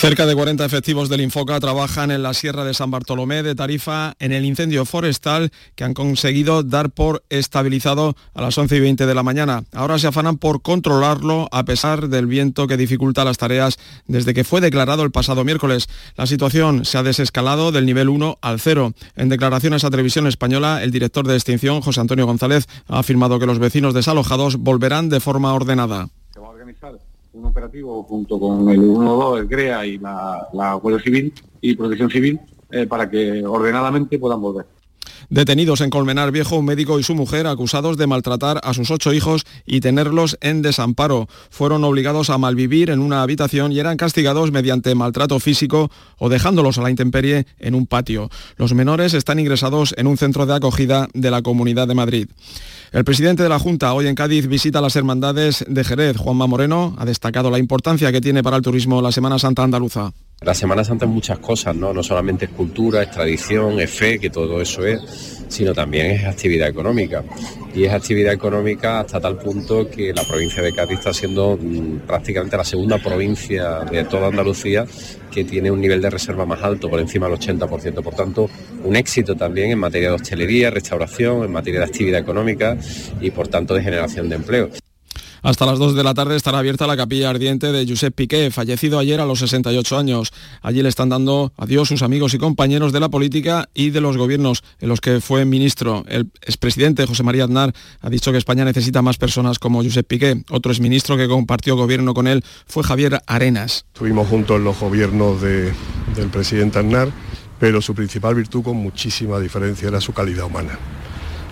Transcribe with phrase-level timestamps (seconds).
[0.00, 4.14] Cerca de 40 efectivos del Infoca trabajan en la Sierra de San Bartolomé de Tarifa
[4.18, 9.04] en el incendio forestal que han conseguido dar por estabilizado a las 11 y 20
[9.04, 9.64] de la mañana.
[9.74, 13.76] Ahora se afanan por controlarlo a pesar del viento que dificulta las tareas
[14.06, 15.86] desde que fue declarado el pasado miércoles.
[16.16, 18.94] La situación se ha desescalado del nivel 1 al 0.
[19.16, 23.44] En declaraciones a Televisión Española, el director de extinción, José Antonio González, ha afirmado que
[23.44, 26.08] los vecinos desalojados volverán de forma ordenada
[27.32, 32.10] un operativo junto con el 112, el CREA y la, la Guardia Civil y Protección
[32.10, 32.40] Civil
[32.70, 34.66] eh, para que ordenadamente puedan volver.
[35.28, 39.12] Detenidos en Colmenar Viejo, un médico y su mujer acusados de maltratar a sus ocho
[39.12, 41.28] hijos y tenerlos en desamparo.
[41.50, 46.78] Fueron obligados a malvivir en una habitación y eran castigados mediante maltrato físico o dejándolos
[46.78, 48.30] a la intemperie en un patio.
[48.56, 52.28] Los menores están ingresados en un centro de acogida de la Comunidad de Madrid.
[52.92, 56.16] El presidente de la Junta hoy en Cádiz visita las hermandades de Jerez.
[56.16, 60.12] Juanma Moreno ha destacado la importancia que tiene para el turismo la Semana Santa andaluza.
[60.42, 61.92] La Semana Santa es muchas cosas, ¿no?
[61.92, 66.24] No solamente es cultura, es tradición, es fe, que todo eso es, sino también es
[66.24, 67.22] actividad económica.
[67.74, 72.06] Y es actividad económica hasta tal punto que la provincia de Cádiz está siendo mm,
[72.06, 74.86] prácticamente la segunda provincia de toda Andalucía
[75.30, 78.02] que tiene un nivel de reserva más alto, por encima del 80%.
[78.02, 78.48] Por tanto,
[78.82, 82.78] un éxito también en materia de hostelería, restauración, en materia de actividad económica
[83.20, 84.70] y, por tanto, de generación de empleo.
[85.42, 88.98] Hasta las 2 de la tarde estará abierta la capilla ardiente de Josep Piqué, fallecido
[88.98, 90.32] ayer a los 68 años.
[90.62, 94.16] Allí le están dando adiós sus amigos y compañeros de la política y de los
[94.16, 96.04] gobiernos en los que fue ministro.
[96.08, 100.42] El expresidente José María Aznar ha dicho que España necesita más personas como Josep Piqué.
[100.50, 103.86] Otro exministro que compartió gobierno con él fue Javier Arenas.
[103.94, 105.72] Estuvimos juntos en los gobiernos del
[106.30, 107.08] presidente Aznar,
[107.58, 110.78] pero su principal virtud con muchísima diferencia era su calidad humana.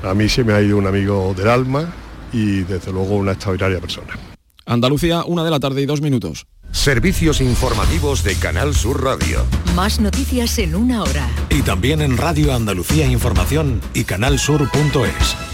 [0.02, 1.92] A mí se me ha ido un amigo del alma,
[2.32, 4.18] y desde luego una extraordinaria persona.
[4.66, 6.46] Andalucía, una de la tarde y dos minutos.
[6.72, 9.44] Servicios informativos de Canal Sur Radio.
[9.74, 11.26] Más noticias en una hora.
[11.48, 15.47] Y también en Radio Andalucía Información y canalsur.es.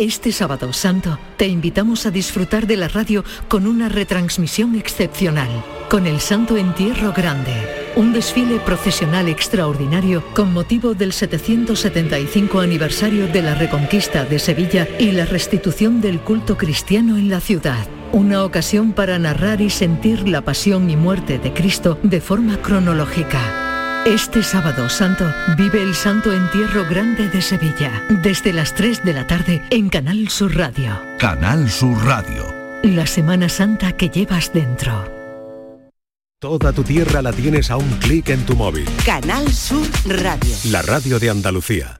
[0.00, 5.50] Este sábado santo te invitamos a disfrutar de la radio con una retransmisión excepcional,
[5.90, 7.52] con el Santo Entierro Grande,
[7.96, 15.12] un desfile procesional extraordinario con motivo del 775 aniversario de la Reconquista de Sevilla y
[15.12, 17.86] la restitución del culto cristiano en la ciudad.
[18.10, 23.69] Una ocasión para narrar y sentir la pasión y muerte de Cristo de forma cronológica.
[24.06, 29.26] Este sábado santo vive el Santo Entierro Grande de Sevilla, desde las 3 de la
[29.26, 30.98] tarde en Canal Sur Radio.
[31.18, 32.46] Canal Sur Radio.
[32.82, 35.04] La Semana Santa que llevas dentro.
[36.38, 38.88] Toda tu tierra la tienes a un clic en tu móvil.
[39.04, 40.56] Canal Sur Radio.
[40.70, 41.99] La radio de Andalucía.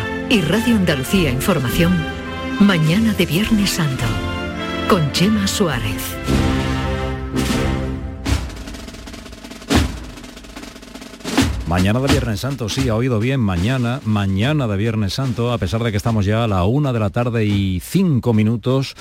[0.31, 1.93] y Radio Andalucía Información,
[2.61, 4.05] mañana de Viernes Santo,
[4.87, 6.15] con Chema Suárez.
[11.67, 15.83] Mañana de Viernes Santo, sí, ha oído bien, mañana, mañana de Viernes Santo, a pesar
[15.83, 18.95] de que estamos ya a la una de la tarde y cinco minutos.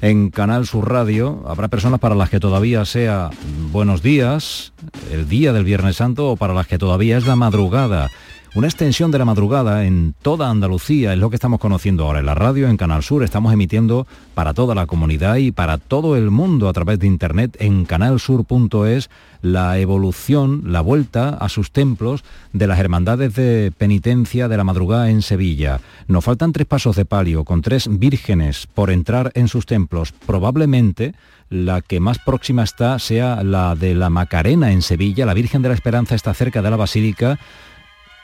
[0.00, 1.44] en Canal Sur Radio.
[1.46, 3.30] Habrá personas para las que todavía sea
[3.70, 4.72] buenos días,
[5.12, 8.10] el día del Viernes Santo, o para las que todavía es la madrugada.
[8.54, 12.26] Una extensión de la madrugada en toda Andalucía es lo que estamos conociendo ahora en
[12.26, 13.22] la radio, en Canal Sur.
[13.22, 17.56] Estamos emitiendo para toda la comunidad y para todo el mundo a través de Internet
[17.60, 19.08] en canalsur.es
[19.40, 25.08] la evolución, la vuelta a sus templos de las hermandades de penitencia de la madrugada
[25.08, 25.80] en Sevilla.
[26.06, 30.12] Nos faltan tres pasos de palio con tres vírgenes por entrar en sus templos.
[30.26, 31.14] Probablemente
[31.48, 35.24] la que más próxima está sea la de la Macarena en Sevilla.
[35.24, 37.38] La Virgen de la Esperanza está cerca de la Basílica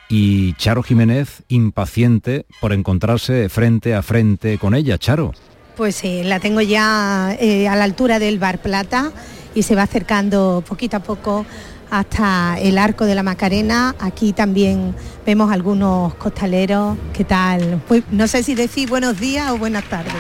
[0.09, 4.99] y Charo Jiménez impaciente por encontrarse frente a frente con ella.
[4.99, 5.33] Charo.
[5.77, 9.13] Pues sí, la tengo ya eh, a la altura del Bar Plata
[9.55, 11.47] y se va acercando poquito a poco
[11.91, 13.95] hasta el arco de la Macarena.
[14.01, 14.95] Aquí también
[15.25, 16.97] vemos algunos costaleros.
[17.13, 17.81] ¿Qué tal?
[17.87, 20.13] Pues, no sé si decir buenos días o buenas tardes.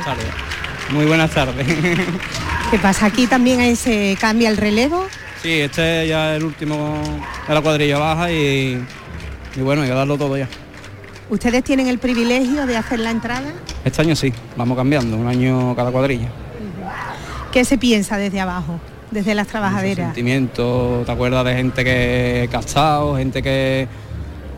[0.90, 1.66] Muy buenas tardes.
[2.70, 3.06] ¿Qué pasa?
[3.06, 5.06] Aquí también se cambia el relevo.
[5.42, 6.98] Sí, este ya es el último
[7.46, 8.82] de la cuadrilla baja y
[9.58, 10.48] y bueno, hay que darlo todo ya.
[11.30, 13.52] ¿Ustedes tienen el privilegio de hacer la entrada?
[13.84, 16.28] Este año sí, vamos cambiando, un año cada cuadrilla.
[17.52, 18.78] ¿Qué se piensa desde abajo,
[19.10, 20.06] desde las trabajaderas?
[20.06, 23.88] Sentimiento, ¿te acuerdas de gente que casado, gente que,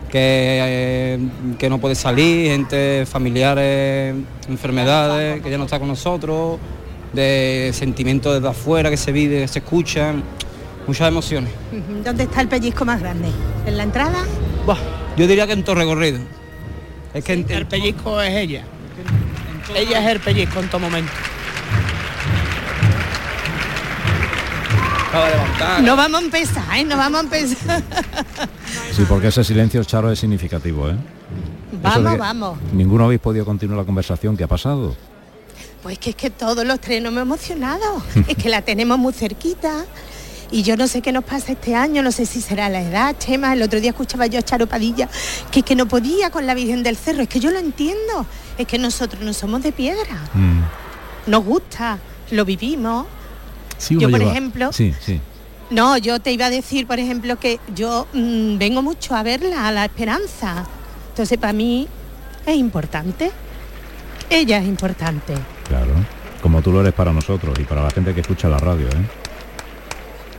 [0.09, 1.19] que, eh,
[1.57, 4.15] que no puede salir, gente familiares,
[4.47, 6.59] enfermedades, que ya no está con nosotros,
[7.11, 10.23] de sentimientos desde afuera que se vive, que se escuchan,
[10.87, 11.51] muchas emociones.
[12.03, 13.29] ¿Dónde está el pellizco más grande?
[13.65, 14.23] ¿En la entrada?
[15.17, 16.19] Yo diría que en todo recorrido.
[17.13, 18.63] Es que el pellizco es ella.
[19.75, 21.11] ella es el pellizco en todo momento.
[25.83, 26.85] No vamos a empezar, ¿eh?
[26.85, 27.83] No vamos a empezar.
[28.93, 30.95] Sí, porque ese silencio, Charo, es significativo, ¿eh?
[31.81, 32.59] Vamos, vamos.
[32.71, 34.95] Ninguno habéis podido continuar la conversación que ha pasado.
[35.83, 38.01] Pues que es que todos los tres nos hemos emocionado.
[38.27, 39.85] es que la tenemos muy cerquita.
[40.51, 43.15] Y yo no sé qué nos pasa este año, no sé si será la edad,
[43.17, 43.53] Chema.
[43.53, 45.07] El otro día escuchaba yo a Charo Padilla
[45.49, 47.21] que, que no podía con la Virgen del Cerro.
[47.21, 48.25] Es que yo lo entiendo.
[48.57, 50.19] Es que nosotros no somos de piedra.
[50.33, 51.29] Mm.
[51.31, 51.99] Nos gusta,
[52.31, 53.07] lo vivimos.
[53.89, 55.21] yo, por ejemplo, sí, sí.
[55.69, 59.69] No, yo te iba a decir, por ejemplo, que yo mm, vengo mucho a verla,
[59.69, 60.65] a la esperanza.
[61.09, 61.87] Entonces, para mí
[62.45, 63.31] es importante.
[64.29, 65.33] Ella es importante.
[65.69, 65.93] Claro,
[66.41, 69.20] como tú lo eres para nosotros y para la gente que escucha la radio, ¿eh?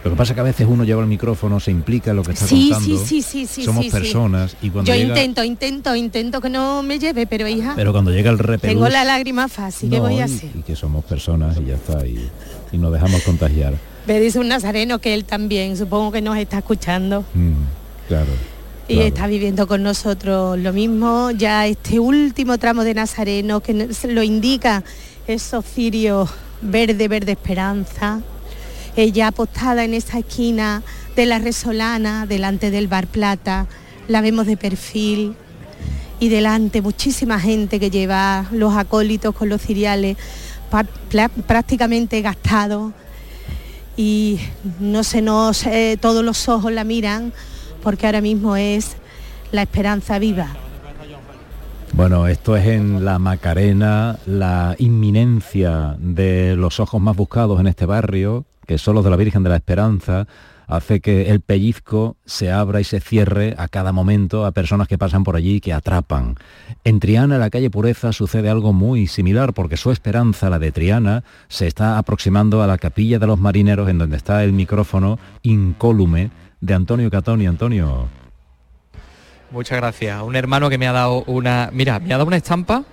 [0.04, 2.25] Lo que pasa es que a veces uno lleva el micrófono, se implica en lo
[2.25, 2.81] que está contando.
[2.81, 7.26] Sí, sí, sí, Somos personas y cuando Yo intento, intento, intento que no me lleve,
[7.26, 7.75] pero hija.
[7.76, 8.75] Pero cuando llega el repelús...
[8.75, 10.50] Tengo la lágrima fácil, ¿qué voy a hacer?
[10.54, 12.28] Y, que somos personas y ya está, y,
[12.72, 13.75] nos dejamos contagiar.
[14.06, 17.25] Me dice un nazareno que él también, supongo que nos está escuchando.
[17.34, 17.52] Mm,
[18.08, 18.32] claro.
[18.88, 21.31] Y está viviendo con nosotros lo mismo.
[21.31, 24.82] Ya este último tramo de Nazareno que lo indica
[25.26, 26.28] esos cirios
[26.60, 28.20] verde, verde esperanza,
[28.96, 30.82] ella apostada en esa esquina
[31.16, 33.66] de la Resolana, delante del Bar Plata,
[34.08, 35.34] la vemos de perfil
[36.20, 40.16] y delante muchísima gente que lleva los acólitos con los ciriales
[41.46, 42.92] prácticamente gastados.
[43.96, 44.38] Y
[44.80, 47.32] no se nos, eh, todos los ojos la miran
[47.82, 48.96] porque ahora mismo es
[49.50, 50.48] la esperanza viva.
[51.92, 57.84] Bueno, esto es en la Macarena, la inminencia de los ojos más buscados en este
[57.84, 58.46] barrio,
[58.76, 60.26] que de la Virgen de la Esperanza,
[60.66, 64.98] hace que el pellizco se abra y se cierre a cada momento a personas que
[64.98, 66.36] pasan por allí y que atrapan.
[66.84, 71.24] En Triana, la calle Pureza, sucede algo muy similar porque su esperanza, la de Triana,
[71.48, 76.31] se está aproximando a la capilla de los marineros en donde está el micrófono incólume
[76.60, 77.46] de Antonio Catoni.
[77.46, 78.08] Antonio.
[79.50, 80.22] Muchas gracias.
[80.22, 81.69] Un hermano que me ha dado una...
[81.72, 82.84] Mira, me ha dado una estampa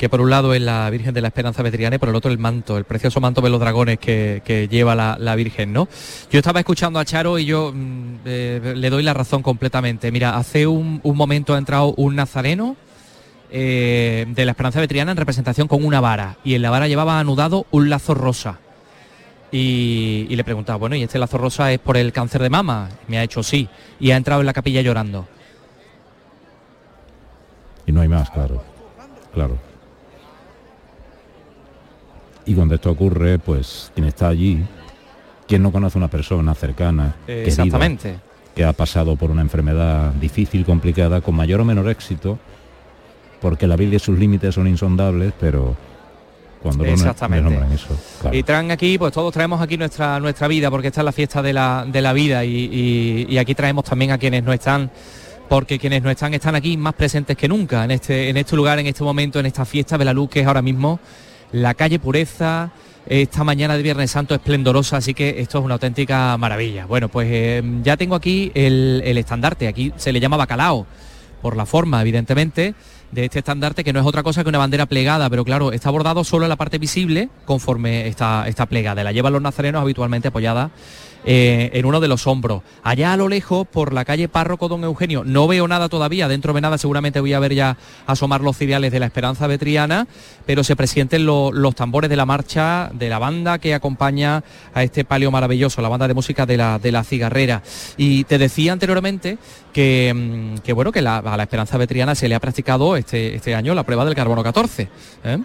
[0.00, 2.30] que por un lado es la Virgen de la Esperanza Vetriana y por el otro
[2.30, 5.88] el manto, el precioso manto de los dragones que, lleva la, Virgen, ¿no?
[6.30, 10.10] Yo estaba escuchando a Charo y yo mm, eh, le doy la razón completamente.
[10.10, 12.76] Mira, hace un, momento ha entrado un nazareno
[13.50, 17.20] eh, de la Esperanza Vetriana en representación con una vara y en la vara llevaba
[17.20, 18.58] anudado un lazo rosa.
[19.52, 22.88] Y, le preguntaba, bueno, ¿y este lazo rosa es por el cáncer de mama?
[23.06, 23.68] Me ha hecho sí.
[23.98, 25.28] Y ha entrado en la capilla llorando.
[27.84, 28.64] Y no hay más, claro.
[29.34, 29.69] Claro.
[32.46, 34.62] Y cuando esto ocurre, pues quien está allí,
[35.46, 38.16] quien no conoce a una persona cercana, Exactamente.
[38.54, 42.38] que ha pasado por una enfermedad difícil, complicada, con mayor o menor éxito,
[43.40, 45.76] porque la vida y sus límites son insondables, pero
[46.62, 47.58] cuando Exactamente.
[47.74, 47.98] eso.
[48.32, 51.42] Y traen aquí, pues todos traemos aquí nuestra nuestra vida, porque esta es la fiesta
[51.42, 54.90] de la, de la vida y, y, aquí traemos también a quienes no están,
[55.48, 58.78] porque quienes no están están aquí más presentes que nunca en este, en este lugar,
[58.78, 61.00] en este momento, en esta fiesta de la luz que es ahora mismo
[61.52, 62.70] la calle Pureza,
[63.06, 66.86] esta mañana de Viernes Santo esplendorosa, así que esto es una auténtica maravilla.
[66.86, 70.86] Bueno, pues eh, ya tengo aquí el, estandarte, aquí se le llama bacalao,
[71.42, 72.74] por la forma, evidentemente,
[73.10, 75.90] de este estandarte que no es otra cosa que una bandera plegada, pero claro, está
[75.90, 79.02] bordado solo en la parte visible conforme está, está plegada.
[79.02, 80.70] La llevan los nazarenos habitualmente apoyada
[81.24, 82.62] eh, en uno de los hombros.
[82.82, 86.52] Allá a lo lejos, por la calle Párroco Don Eugenio, no veo nada todavía, dentro
[86.52, 90.06] de nada seguramente voy a ver ya asomar los ciriales de la Esperanza Vetriana,
[90.46, 94.42] pero se presienten lo- los tambores de la marcha de la banda que acompaña
[94.74, 97.62] a este palio maravilloso, la banda de música de la, de la cigarrera.
[97.96, 99.38] Y te decía anteriormente
[99.72, 103.34] que, mm, que bueno, que la- a la Esperanza Vetriana se le ha practicado este,
[103.34, 104.88] este año la prueba del carbono 14.
[105.24, 105.38] ¿eh?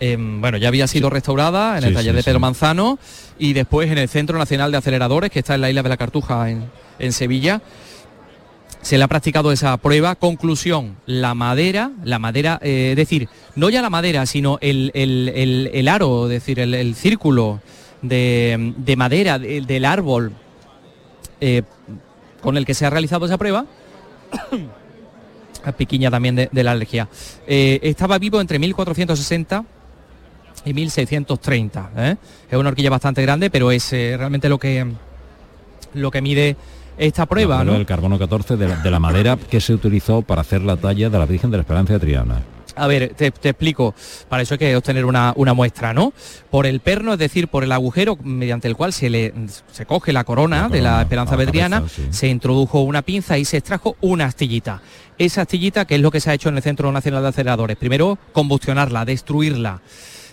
[0.00, 2.40] Em, bueno, ya había sido restaurada en el Sí, taller sí, de Pedro.
[2.40, 2.98] Manzano
[3.38, 5.96] y después en el Centro Nacional de Aceleradores, que está en la isla de la
[5.98, 6.64] Cartuja, en,
[6.98, 7.60] en Sevilla.
[8.80, 10.14] Se le ha practicado esa prueba.
[10.14, 15.30] Conclusión, la madera, la madera, eh, es decir, no ya la madera, sino el, el-
[15.34, 17.60] el- el aro, es decir, el, el círculo
[18.00, 20.32] de, de madera de- del árbol
[21.42, 21.62] eh,
[22.40, 23.66] con el que se ha realizado esa prueba,
[25.64, 27.08] la piquiña también de, de la alergia,
[27.46, 29.64] eh, estaba vivo entre 1460
[30.64, 31.90] y 1630.
[31.96, 32.16] ¿eh?
[32.50, 34.86] Es una horquilla bastante grande, pero es eh, realmente lo que
[35.94, 36.56] lo que mide
[36.98, 37.72] esta prueba, ¿no?
[37.72, 41.08] del carbono 14 de la, de la madera que se utilizó para hacer la talla
[41.08, 42.42] de la Virgen de la Esperanza de Triana.
[42.76, 43.94] A ver, te, te explico.
[44.28, 46.12] Para eso hay que obtener una, una muestra, ¿no?
[46.50, 49.34] Por el perno, es decir, por el agujero mediante el cual se le
[49.70, 52.08] se coge la corona, de la Esperanza a la Vedriana, cabeza, sí.
[52.10, 54.82] se introdujo una pinza y se extrajo una astillita.
[55.18, 57.76] Esa astillita, que es lo que se ha hecho en el Centro Nacional de Aceleradores.
[57.76, 59.80] Primero, combustionarla, destruirla.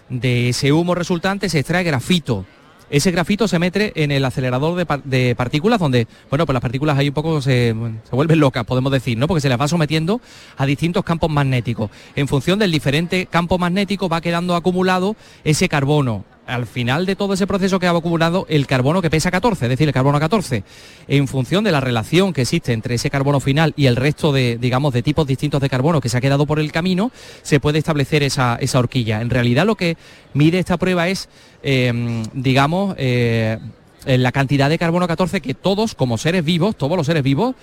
[0.09, 2.45] De ese humo resultante se extrae grafito.
[2.89, 6.97] Ese grafito se mete en el acelerador de, de partículas donde, bueno, pues las partículas
[6.97, 9.27] ahí un poco se, se vuelven locas, podemos decir, ¿no?
[9.27, 10.21] Porque se las va sometiendo
[10.55, 11.91] a distintos campos magnéticos.
[12.15, 16.23] En función del diferente campo magnético va quedando acumulado ese carbono.
[16.47, 19.69] Al final de todo ese proceso que ha acumulado el carbono que pesa 14, es
[19.69, 20.63] decir, el carbono 14.
[21.09, 24.57] En función de la relación que existe entre ese carbono final y el resto de,
[24.57, 27.11] digamos, de tipos distintos de carbono que se ha quedado por el camino,
[27.41, 29.21] se puede establecer esa, esa horquilla.
[29.21, 29.97] En realidad lo que
[30.33, 31.27] mide esta prueba es,
[31.63, 33.59] eh, digamos, eh,
[34.05, 37.55] la cantidad de carbono 14 que todos, como seres vivos, todos los seres vivos,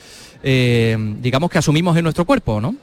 [0.42, 2.74] eh, digamos que asumimos en nuestro cuerpo, ¿no?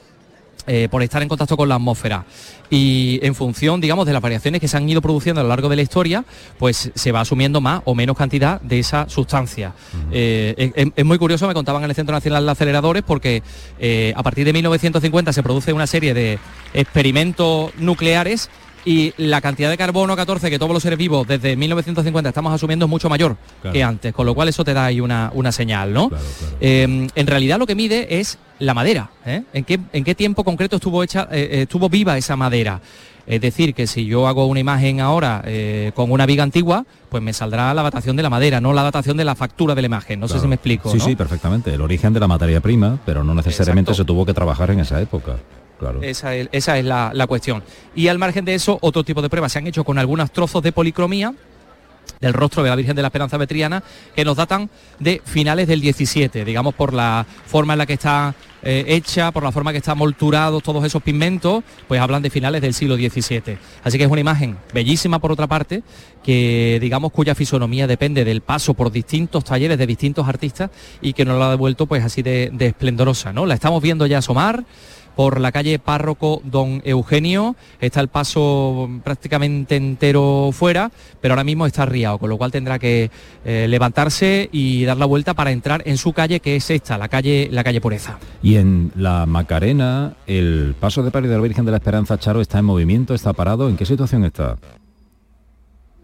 [0.68, 2.24] Eh, por estar en contacto con la atmósfera.
[2.70, 5.70] Y en función, digamos, de las variaciones que se han ido produciendo a lo largo
[5.70, 6.24] de la historia,
[6.60, 9.74] pues se va asumiendo más o menos cantidad de esa sustancia.
[10.12, 13.42] Eh, es- es, es muy curioso, me contaban en el Centro Nacional de Aceleradores, porque
[13.80, 16.38] eh, a partir de 1950 se produce una serie de
[16.92, 18.50] experimentos nucleares
[18.86, 22.86] y la cantidad de carbono 14 que todos los seres vivos desde 1950 estamos asumiendo
[22.86, 23.74] es mucho mayor Claro.
[23.74, 26.10] que antes, con lo cual eso te da ahí una, una señal, ¿no?
[26.60, 29.44] Eh, en realidad lo que mide es la madera, ¿eh?
[29.54, 32.82] ¿En, qué, ¿En qué tiempo concreto estuvo, hecha, eh, eh, estuvo viva esa madera?
[33.28, 35.44] Es decir, que si yo hago una imagen ahora
[35.94, 39.16] con una viga antigua, pues me saldrá la datación de la madera, no la datación
[39.16, 40.20] de la factura de la imagen.
[40.20, 40.92] No sé si me explico.
[40.92, 41.06] Sí, ¿no?
[41.06, 41.72] sí, perfectamente.
[41.74, 44.04] El origen de la materia prima, pero no necesariamente Exacto.
[44.04, 45.38] se tuvo que trabajar en esa época.
[46.02, 47.64] Esa es, la, cuestión.
[47.96, 50.62] Y al margen de eso, otro tipo de pruebas se han hecho con algunos trozos
[50.64, 51.34] de policromía
[52.20, 53.84] del rostro de la Virgen de la Esperanza Vetriana
[54.16, 54.70] que nos datan
[55.00, 59.44] de finales del 17, digamos por la forma en la que está eh, hecha, por
[59.44, 63.58] la forma que están molturados todos esos pigmentos, pues hablan de finales del siglo XVII.
[63.84, 65.82] Así que es una imagen bellísima por otra parte,
[66.24, 70.70] que digamos cuya fisonomía depende del paso por distintos talleres de distintos artistas
[71.02, 73.48] y que nos la ha devuelto pues así de, de esplendorosa, ¿no?
[73.48, 74.64] La estamos viendo ya asomar
[75.16, 81.66] por la calle Párroco Don Eugenio, está el paso prácticamente entero fuera, pero ahora mismo
[81.66, 83.12] está riado, con lo cual tendrá que
[83.46, 87.08] eh, levantarse y dar la vuelta para entrar en su calle, que es esta, la
[87.08, 88.18] calle, la calle Pureza.
[88.42, 92.42] Y en la Macarena, el paso de palio de la Virgen de la Esperanza Charo
[92.42, 93.70] está en movimiento, está parado.
[93.70, 94.58] ¿En qué situación está?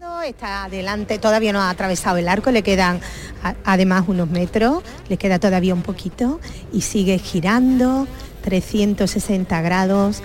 [0.00, 3.00] No, Está adelante, todavía no ha atravesado el arco, le quedan
[3.64, 6.40] además unos metros, le queda todavía un poquito
[6.72, 8.06] y sigue girando
[8.42, 10.22] 360 grados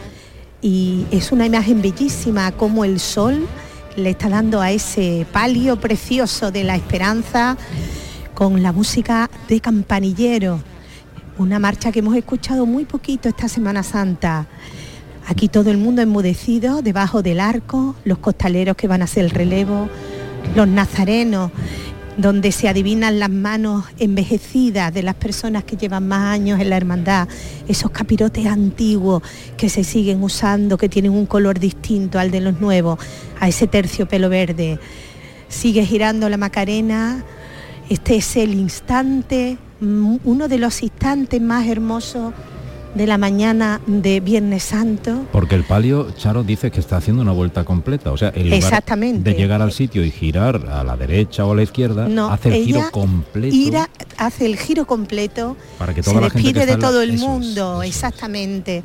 [0.62, 3.48] y es una imagen bellísima como el sol
[3.96, 7.58] le está dando a ese palio precioso de la esperanza
[8.34, 10.60] con la música de campanillero,
[11.38, 14.48] una marcha que hemos escuchado muy poquito esta Semana Santa.
[15.28, 19.30] Aquí todo el mundo enmudecido, debajo del arco, los costaleros que van a hacer el
[19.30, 19.88] relevo,
[20.56, 21.52] los nazarenos,
[22.18, 26.78] donde se adivinan las manos envejecidas de las personas que llevan más años en la
[26.78, 27.28] hermandad,
[27.68, 29.24] esos capirotes antiguos
[29.58, 33.00] que se siguen usando, que tienen un color distinto al de los nuevos,
[33.40, 34.80] a ese terciopelo verde.
[35.48, 37.24] Sigue girando la Macarena,
[37.90, 42.34] este es el instante, mm, uno de los instantes más hermosos
[42.96, 45.26] de la mañana de Viernes Santo.
[45.32, 48.12] Porque el palio, Charo, dice que está haciendo una vuelta completa.
[48.12, 49.32] O sea, el lugar Exactamente.
[49.32, 52.50] de llegar al sitio y girar a la derecha o a la izquierda, No, hace
[52.50, 53.56] el giro completo.
[53.56, 56.88] ira- hace el giro completo, Para que toda se la gente que despide de la-
[56.88, 58.84] todo el Eso es, mundo, exactamente.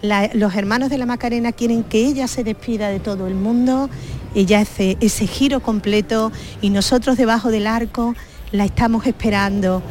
[0.00, 3.90] La- los hermanos de la Macarena quieren que ella se despida de todo el mundo,
[4.34, 8.14] ella hace ese giro completo y nosotros debajo del arco
[8.52, 9.82] la estamos esperando.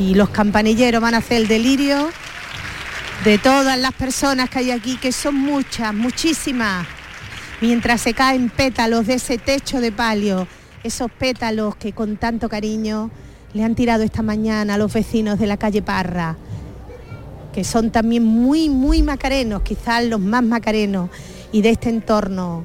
[0.00, 2.08] Y los campanilleros van a hacer el delirio
[3.24, 6.84] de todas las personas que hay aquí, que son muchas, muchísimas,
[7.60, 10.48] mientras se caen pétalos de ese techo de palio,
[10.82, 13.12] esos pétalos que con tanto cariño
[13.54, 16.36] le han tirado esta mañana a los vecinos de la calle Parra,
[17.52, 21.08] que son también muy, muy macarenos, quizás los más macarenos,
[21.52, 22.64] y de este entorno.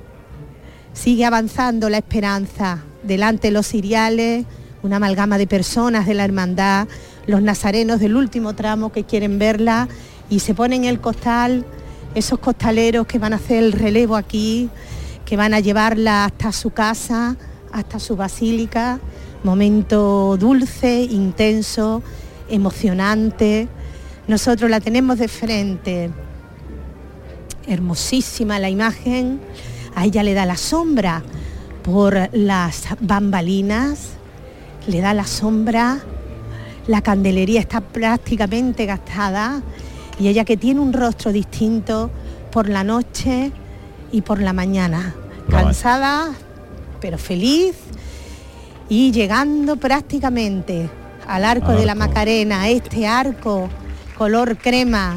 [0.92, 4.46] Sigue avanzando la esperanza, delante los ciriales,
[4.82, 6.88] una amalgama de personas de la hermandad,
[7.28, 9.88] los nazarenos del último tramo que quieren verla
[10.30, 11.66] y se ponen el costal,
[12.16, 14.70] esos costaleros que van a hacer el relevo aquí,
[15.26, 17.36] que van a llevarla hasta su casa,
[17.72, 19.00] hasta su basílica,
[19.44, 22.02] momento dulce, intenso,
[22.50, 23.68] emocionante.
[24.28, 26.10] Nosotros la tenemos de frente,
[27.68, 29.40] hermosísima la imagen,
[29.96, 31.24] a ella le da la sombra
[31.84, 34.12] por las bambalinas,
[34.88, 36.00] le da la sombra,
[36.88, 39.62] la candelería está prácticamente gastada
[40.20, 42.10] y ella que tiene un rostro distinto
[42.52, 43.52] por la noche
[44.12, 45.16] y por la mañana,
[45.50, 46.34] cansada
[47.00, 47.76] pero feliz
[48.90, 50.90] y llegando prácticamente
[51.28, 51.96] al arco de la.
[51.96, 53.70] Macarena, este arco
[54.18, 55.16] color crema,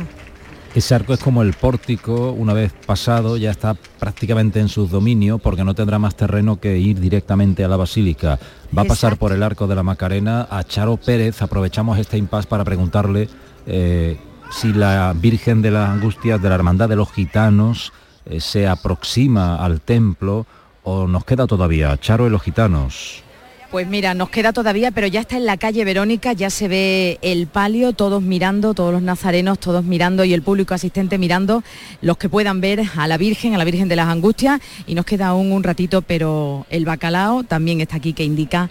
[0.75, 5.41] Ese arco es como el pórtico, una vez pasado ya está prácticamente en sus dominios
[5.41, 8.39] porque no tendrá más terreno que ir directamente a la basílica.
[8.77, 11.43] Va a pasar por el arco de la Macarena a Charo Pérez.
[11.43, 13.29] Aprovechamos este impasse para preguntarle
[13.67, 14.19] eh,
[14.51, 17.93] si la Virgen de las Angustias de la Hermandad de los Gitanos
[18.27, 20.47] eh, se aproxima al templo
[20.83, 23.23] o nos queda todavía Charo y los Gitanos.
[23.71, 27.21] Pues mira, nos queda todavía, pero ya está en la calle Verónica, ya se ve
[27.23, 31.63] el palio, todos mirando, todos los nazarenos, todos mirando y el público asistente mirando,
[32.03, 35.05] los que puedan ver a la Virgen, a la Virgen de las Angustias, y nos
[35.05, 38.71] queda aún un ratito, pero el bacalao también está aquí que indica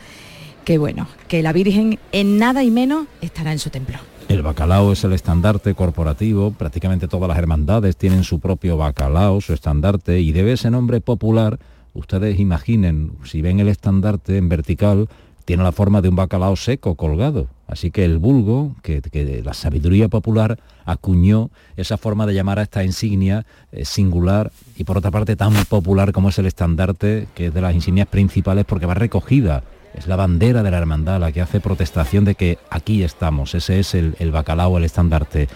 [0.65, 3.99] que bueno, que la Virgen en nada y menos estará en su templo.
[4.29, 9.53] El bacalao es el estandarte corporativo, prácticamente todas las hermandades tienen su propio bacalao, su
[9.53, 11.57] estandarte, y debe ese nombre popular,
[11.95, 15.09] ustedes imaginen, si ven el estandarte en vertical,
[15.45, 17.47] tiene la forma de un bacalao seco colgado.
[17.65, 19.01] Así que el vulgo, que,
[19.43, 24.99] la sabiduría popular acuñó esa forma de llamar a esta insignia eh, singular y por
[24.99, 28.85] otra parte tan popular como es el estandarte, que es de las insignias principales porque
[28.85, 29.63] va recogida
[29.93, 33.56] es la bandera de la hermandad la que hace protestación de que aquí estamos.
[33.56, 35.47] Ese es el, el bacalao, el estandarte.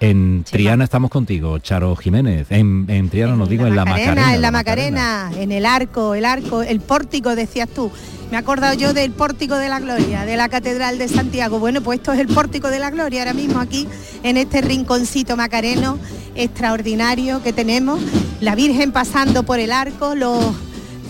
[0.00, 2.46] En Triana estamos contigo, Charo Jiménez.
[2.50, 4.34] En, en Triana nos digo en la Macarena.
[4.34, 7.92] en la Macarena, en el arco, el arco, el pórtico, decías tú.
[8.30, 11.58] Me he acordado yo del pórtico de la Gloria, de la Catedral de Santiago.
[11.58, 13.88] Bueno, pues esto es el pórtico de la Gloria, ahora mismo aquí,
[14.22, 15.98] en este rinconcito macareno
[16.34, 18.00] extraordinario que tenemos.
[18.40, 20.54] La Virgen pasando por el arco, los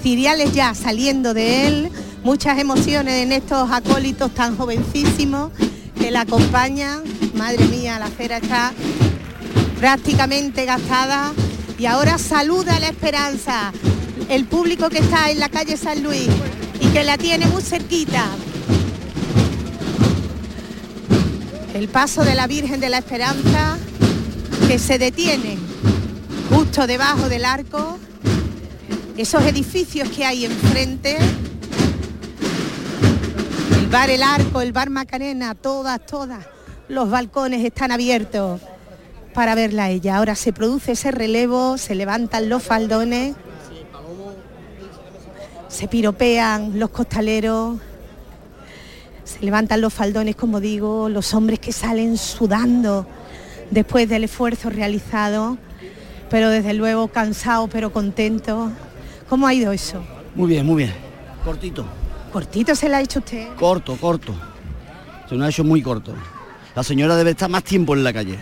[0.03, 1.91] ciriales ya saliendo de él,
[2.23, 5.51] muchas emociones en estos acólitos tan jovencísimos
[5.99, 7.03] que la acompañan.
[7.35, 8.73] Madre mía, la acera está
[9.79, 11.33] prácticamente gastada
[11.79, 13.73] y ahora saluda la esperanza
[14.31, 16.29] el público que está en la calle San Luis
[16.81, 18.27] y que la tiene muy cerquita.
[21.75, 23.77] El paso de la Virgen de la Esperanza
[24.69, 25.59] que se detiene
[26.49, 27.99] justo debajo del arco,
[29.17, 31.19] esos edificios que hay enfrente,
[33.91, 36.47] bar El Arco, el bar Macarena, todas, todas,
[36.89, 38.61] los balcones están abiertos
[39.35, 40.17] para verla a ella.
[40.17, 43.35] Ahora se produce ese relevo, se levantan los faldones,
[45.67, 47.79] se piropean los costaleros,
[49.25, 53.09] se levantan los faldones, como digo, los hombres que salen sudando
[53.73, 55.59] después del esfuerzo realizado,
[56.29, 58.71] pero desde luego cansados pero contentos.
[59.29, 60.01] ¿Cómo ha ido eso?
[60.37, 60.95] Muy bien, muy bien.
[61.45, 62.00] Cortito.
[62.33, 63.49] ¿Cortito se la ha hecho usted?
[63.57, 64.35] Corto, corto.
[65.29, 66.15] Se nos ha hecho muy corto.
[66.75, 68.39] La señora debe estar más tiempo en la calle.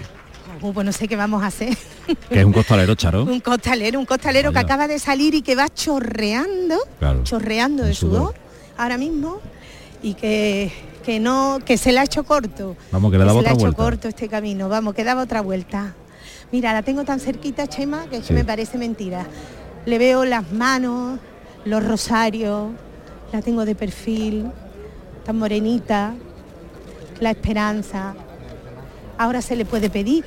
[0.60, 1.76] Oh, pues no sé qué vamos a hacer.
[2.28, 3.24] Que es un costalero, Charo.
[3.24, 7.22] Un costalero, un costalero que acaba de salir y que va chorreando, Claro.
[7.22, 8.18] chorreando de sudor.
[8.32, 8.34] sudor
[8.78, 9.40] ahora mismo
[10.02, 10.72] y que,
[11.04, 12.76] que no, que se le ha hecho corto.
[12.92, 13.82] Vamos, que le daba se le ha otra hecho vuelta.
[13.82, 15.94] corto este camino, vamos, que daba otra vuelta.
[16.50, 18.28] Mira, la tengo tan cerquita, Chema, que es Sí.
[18.28, 19.26] que me parece mentira.
[19.84, 21.18] Le veo las manos,
[21.66, 22.70] los rosarios,
[23.32, 24.46] la tengo de perfil,
[25.24, 26.14] tan morenita,
[27.20, 28.14] la esperanza.
[29.18, 30.24] Ahora se le puede pedir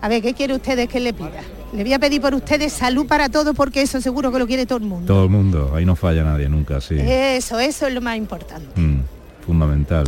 [0.00, 1.40] A ver, ¿qué quiere ustedes que le pida?
[1.72, 4.64] Le voy a pedir por ustedes salud para todos porque eso seguro que lo quiere
[4.64, 5.06] todo el mundo.
[5.06, 6.96] Todo el mundo, ahí no falla nadie nunca, sí.
[6.98, 8.80] Eso, eso es lo más importante.
[8.80, 9.00] Mm,
[9.44, 10.06] fundamental.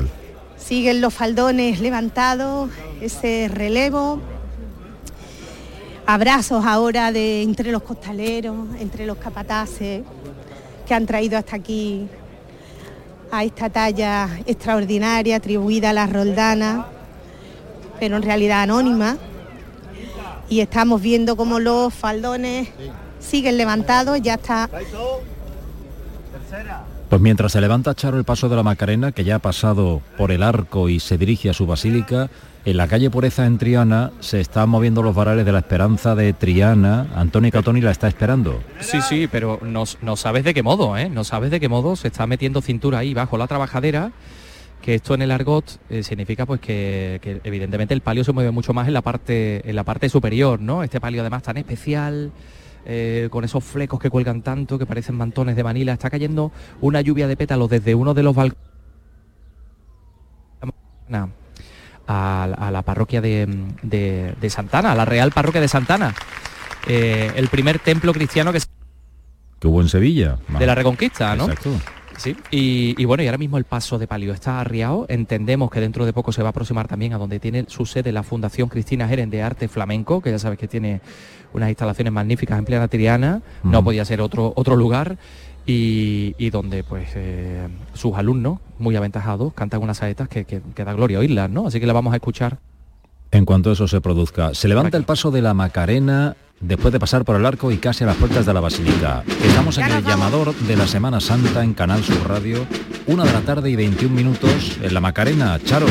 [0.57, 4.21] Siguen los faldones levantados, ese relevo.
[6.07, 10.03] Abrazos ahora de entre los costaleros, entre los capataces
[10.91, 12.09] que han traído hasta aquí
[13.31, 16.87] a esta talla extraordinaria atribuida a la Roldana,
[18.01, 19.17] pero en realidad anónima.
[20.49, 22.71] Y estamos viendo cómo los faldones
[23.21, 24.69] siguen levantados, ya está
[27.09, 30.33] Pues mientras se levanta Charo el paso de la Macarena, que ya ha pasado por
[30.33, 32.31] el arco y se dirige a su basílica,
[32.65, 36.33] en la calle Pureza en Triana se están moviendo los varales de la esperanza de
[36.33, 37.09] Triana.
[37.15, 38.61] Antonio Catoni la está esperando.
[38.81, 41.09] Sí, sí, pero no, sabes de qué modo, ¿eh?
[41.09, 44.13] No sabes de qué modo se está metiendo cintura ahí bajo la trabajadera
[44.83, 48.73] que esto en el argot eh, significa pues que, evidentemente el palio se mueve mucho
[48.73, 50.83] más en la parte en la parte superior, ¿no?
[50.83, 52.33] Este palio además tan especial,
[52.87, 57.03] eh, con esos flecos que cuelgan tanto, que parecen mantones de vanilla, está cayendo una
[57.03, 58.71] lluvia de pétalos desde uno de los balcones
[62.11, 63.47] a, a, la parroquia de,
[63.83, 66.13] de, de, Santana, a la Real Parroquia de Santana.
[66.89, 68.61] Eh, el primer templo cristiano que,
[69.61, 70.39] que hubo en Sevilla.
[70.59, 71.45] De la Reconquista, ¿no?
[71.45, 71.71] Exacto.
[72.17, 75.07] Sí, y, y, bueno, y ahora mismo el paso de palio está arriado.
[75.09, 78.13] Entendemos que dentro de poco se va a aproximar también a donde tiene su sede
[78.13, 81.01] la Fundación Cristina Jeren de Arte Flamenco, que ya sabes que tiene
[81.55, 83.41] unas instalaciones magníficas en plena Triana.
[83.63, 85.17] No podía ser otro, otro lugar.
[85.67, 90.85] Y, y donde pues eh, sus alumnos, muy aventajados, cantan unas saetas que, que, que,
[90.85, 91.67] da gloria oírlas, ¿no?
[91.67, 92.59] Así que la vamos a escuchar.
[93.31, 97.25] En cuanto eso se produzca, se levanta el paso de la Macarena después de pasar
[97.25, 99.25] por el arco y casi a las puertas de la Basílica.
[99.43, 102.67] Estamos en el llamador de la Semana Santa en Canal Sur Radio,
[103.07, 105.59] una de la tarde y 21 minutos en la Macarena.
[105.65, 105.87] Charo.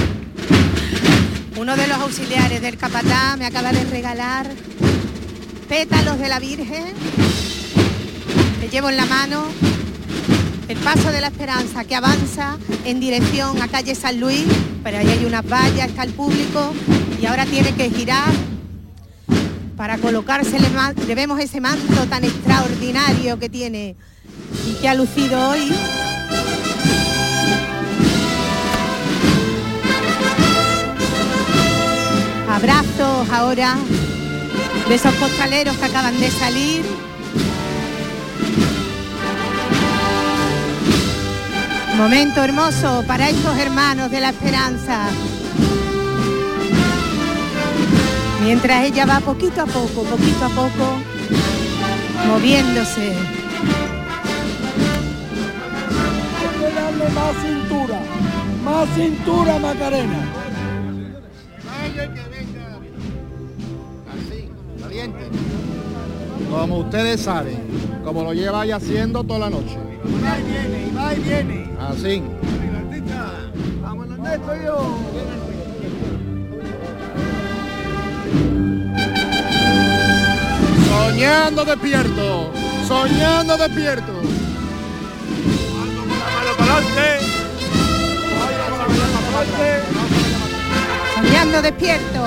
[1.58, 4.48] Uno de los auxiliares del capatá me acaba de regalar
[5.68, 7.49] pétalos de la Virgen.
[8.60, 9.46] Le llevo en la mano
[10.68, 14.46] el paso de la esperanza que avanza en dirección a calle San Luis,
[14.84, 16.74] pero ahí hay unas vallas, está el público
[17.22, 18.32] y ahora tiene que girar
[19.76, 23.96] para colocarse, le vemos ese manto tan extraordinario que tiene
[24.68, 25.72] y que ha lucido hoy.
[32.50, 33.78] Abrazos ahora
[34.90, 37.09] de esos costaleros que acaban de salir.
[42.00, 45.10] Momento hermoso para estos hermanos de la esperanza.
[48.42, 50.98] Mientras ella va poquito a poco, poquito a poco,
[52.26, 53.12] moviéndose.
[56.40, 58.00] Hay que darle más cintura,
[58.64, 60.20] más cintura Macarena.
[64.08, 64.50] Así,
[64.82, 65.28] valiente.
[66.50, 69.78] Como ustedes saben, como lo lleva ya haciendo toda la noche.
[70.04, 71.70] Y va y viene, y va y viene.
[71.80, 72.24] Así.
[73.82, 74.98] Vámonos, Ernesto, yo.
[80.90, 82.52] Soñando despierto,
[82.88, 84.14] soñando despierto.
[91.16, 92.26] Soñando despierto.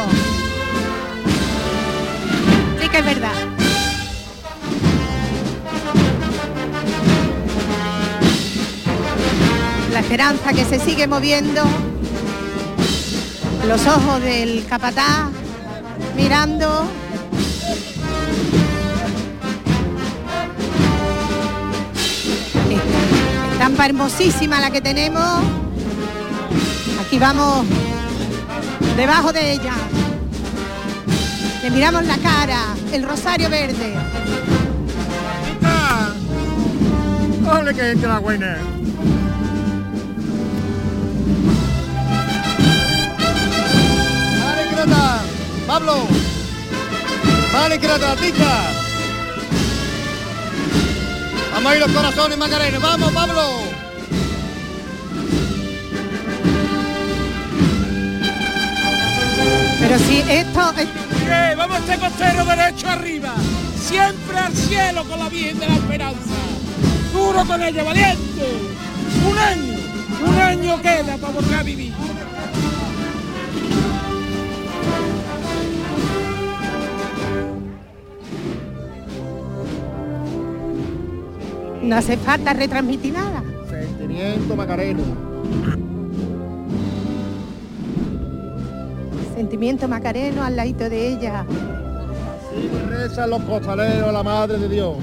[2.80, 3.61] Sí que es verdad.
[9.92, 11.62] La esperanza que se sigue moviendo.
[13.68, 15.30] Los ojos del capataz
[16.16, 16.88] mirando
[23.62, 25.22] Estampa hermosísima la que tenemos.
[27.00, 27.64] Aquí vamos
[28.96, 29.74] debajo de ella.
[31.62, 33.94] Le miramos la cara, el rosario verde.
[37.46, 38.81] ¡Ole que entra la buena!
[44.44, 45.20] ¡Vale, Crata!
[45.66, 46.06] ¡Pablo!
[47.52, 48.82] ¡Vale, Crata, tica!
[51.52, 52.78] Vamos a ir los corazones, Macarena.
[52.78, 53.82] Vamos, Pablo.
[59.80, 60.74] Pero si esto...
[61.28, 63.34] ¡Eh, vamos a este costero derecho arriba.
[63.80, 66.34] Siempre al cielo con la Virgen de la Esperanza.
[67.12, 68.72] Duro con ella, valiente.
[69.30, 69.71] Un año.
[70.26, 71.92] Un año queda para volver a vivir.
[81.82, 83.42] No hace falta retransmitir nada.
[83.68, 85.02] Sentimiento Macarena.
[89.42, 91.44] sentimiento macareno al ladito de ella.
[92.48, 94.96] Sí, rezan los costaleros, la madre de Dios.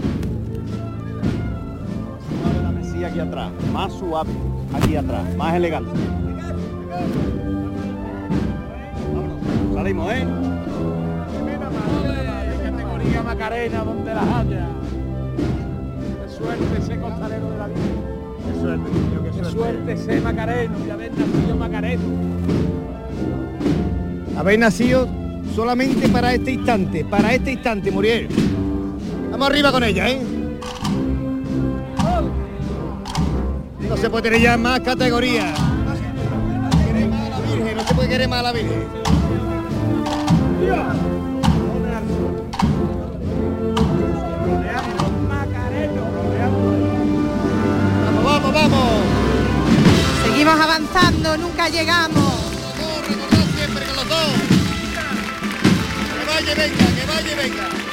[2.64, 4.32] La mesía aquí atrás, más suave,
[4.74, 5.92] aquí atrás, más elegante.
[9.14, 10.26] Vámonos, Salimos, ¿eh?
[12.64, 14.68] categoría Macarena donde las haya.
[16.26, 17.78] Qué suerte ese costalero de la vida.
[18.46, 19.52] Qué suerte, niño, qué Qué suerte.
[19.52, 22.04] suerte ese Macareno y haber nacido Macareno.
[24.38, 25.08] Habéis nacido
[25.56, 28.28] solamente para este instante, para este instante, Muriel.
[29.32, 30.22] Vamos arriba con ella, ¿eh?
[33.90, 35.52] No se puede tener ya más categoría.
[36.86, 38.88] Querer más a la Virgen, no se puede querer más a la Virgen.
[48.06, 49.02] Vamos, vamos, vamos.
[50.24, 52.34] Seguimos avanzando, nunca llegamos.
[53.58, 54.32] siempre con los dos.
[56.20, 57.89] Que vaya y venga, que vaya y venga.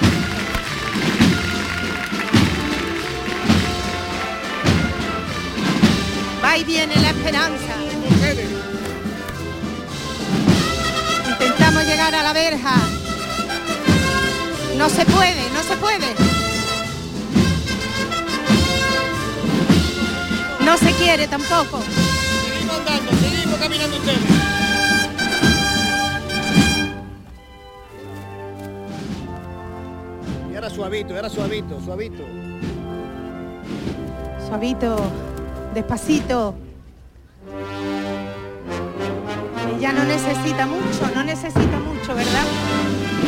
[6.59, 7.75] Y viene la esperanza.
[11.29, 12.77] Intentamos llegar a la verja.
[14.79, 16.15] No se puede, no se puede.
[20.65, 21.83] No se quiere tampoco.
[21.83, 24.19] Seguimos andando, seguimos caminando ustedes.
[30.51, 32.25] Y ahora suavito, ahora suavito, suavito.
[34.49, 34.97] Suavito,
[35.77, 36.55] despacito.
[39.77, 42.45] Ella no necesita mucho, no necesita mucho, ¿verdad?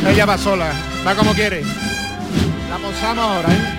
[0.07, 0.71] Ella va sola,
[1.05, 1.61] va como quiere.
[1.61, 3.75] La posamos ahora, ¿eh?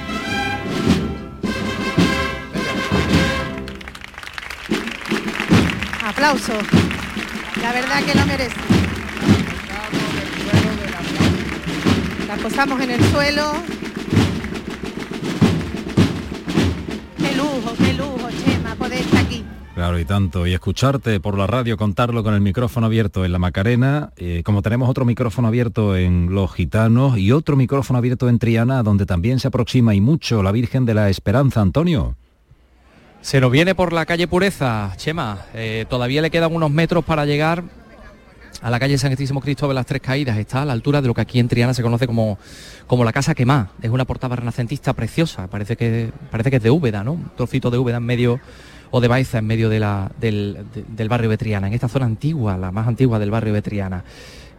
[6.07, 6.53] Aplauso.
[7.61, 8.55] La verdad que lo merece.
[12.29, 13.80] La posamos en el suelo.
[19.81, 20.47] Claro, y tanto.
[20.47, 24.61] Y escucharte por la radio, contarlo con el micrófono abierto en la Macarena, eh, como
[24.61, 29.41] tenemos otro micrófono abierto en Los Gitanos y otro micrófono abierto en Triana, donde también
[29.41, 32.15] se aproxima y mucho la Virgen de la Esperanza, Antonio.
[33.23, 35.47] Se nos viene por la calle Pureza, Chema.
[35.55, 37.65] Eh, todavía le quedan unos metros para llegar
[38.61, 40.37] a la calle Santísimo Cristo de las Tres Caídas.
[40.37, 42.39] Está a la altura de lo que aquí en Triana se conoce como,
[42.87, 43.71] como la Casa Quemá.
[43.81, 45.47] Es una portada renacentista preciosa.
[45.47, 47.13] Parece que, parece que es de Úbeda, ¿no?
[47.13, 48.41] Un trocito de Úbeda en medio
[48.91, 51.67] o de Baeza en medio de la- del, de- del barrio de Triana.
[51.69, 54.05] En esta zona antigua, la más antigua del barrio de Triana.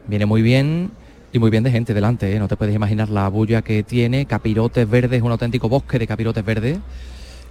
[0.08, 0.92] Viene muy bien
[1.34, 2.40] y muy bien de gente delante, ¿eh?
[2.40, 6.44] no te puedes imaginar la bulla que tiene, capirotes verdes, un auténtico bosque de capirotes
[6.44, 6.80] verdes,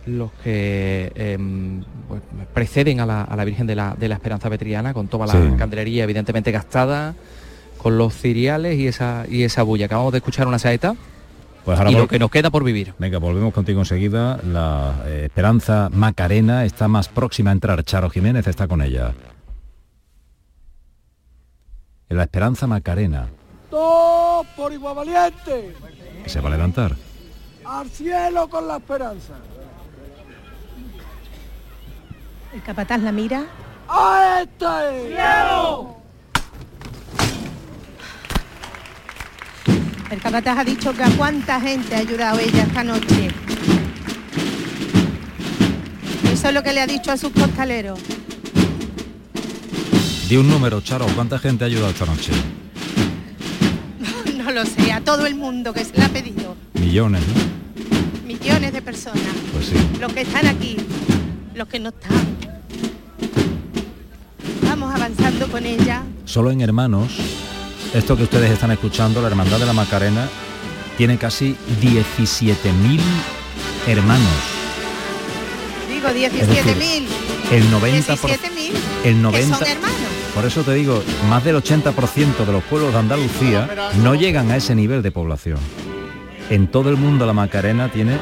[0.07, 2.21] los que em, pues,
[2.53, 5.33] preceden a la, a la Virgen de la, de la Esperanza Vetriana, con toda la
[5.33, 5.38] Sí.
[5.59, 7.14] candelería evidentemente gastada,
[7.79, 9.87] con los ciriales y esa, y esa bulla.
[9.87, 10.95] Acabamos de escuchar una saeta
[11.71, 12.95] Pues ahora y lo que nos queda por vivir.
[12.99, 14.41] Venga, volvemos contigo enseguida.
[14.43, 17.85] La eh, Esperanza Macarena está más próxima a entrar.
[17.85, 19.15] Charo Jiménez está con ella.
[22.09, 23.29] En la Esperanza Macarena,
[23.71, 25.77] Dos por igual valiente.
[26.25, 26.97] que se va a levantar.
[27.65, 29.35] Al cielo con la esperanza.
[32.53, 33.45] El capataz la mira.
[33.89, 35.07] ¡A este!
[35.15, 36.00] ¡Cielo!
[40.11, 43.29] El capataz ha dicho que a cuánta gente ha ayudado ella esta noche.
[46.33, 48.01] Eso es lo que le ha dicho a sus costaleros.
[50.29, 51.07] Di un número, Charo.
[51.14, 52.33] ¿Cuánta gente ha ayudado esta noche?
[54.37, 56.57] No lo sé, a todo el mundo que se le ha pedido.
[56.75, 58.27] Millones, ¿no?
[58.27, 59.23] Millones de personas.
[59.53, 59.75] Pues sí.
[60.01, 60.77] Los que están aquí,
[61.55, 62.11] los que no están.
[64.62, 66.03] Vamos avanzando con ella.
[66.25, 67.12] Solo en hermanos,
[67.94, 70.29] esto que ustedes están escuchando, la Hermandad de la Macarena,
[70.96, 73.00] tiene casi 17.000
[73.87, 74.29] hermanos.
[75.88, 77.07] Digo, 17.000.
[77.50, 78.05] El 90%.
[78.07, 78.72] 17.000.
[79.05, 79.96] El Que 90 son hermanos.
[80.35, 83.68] Por eso te digo, más del 80% de los pueblos de Andalucía
[84.03, 85.59] no llegan a ese nivel de población.
[86.48, 88.18] En todo el mundo la Macarena tiene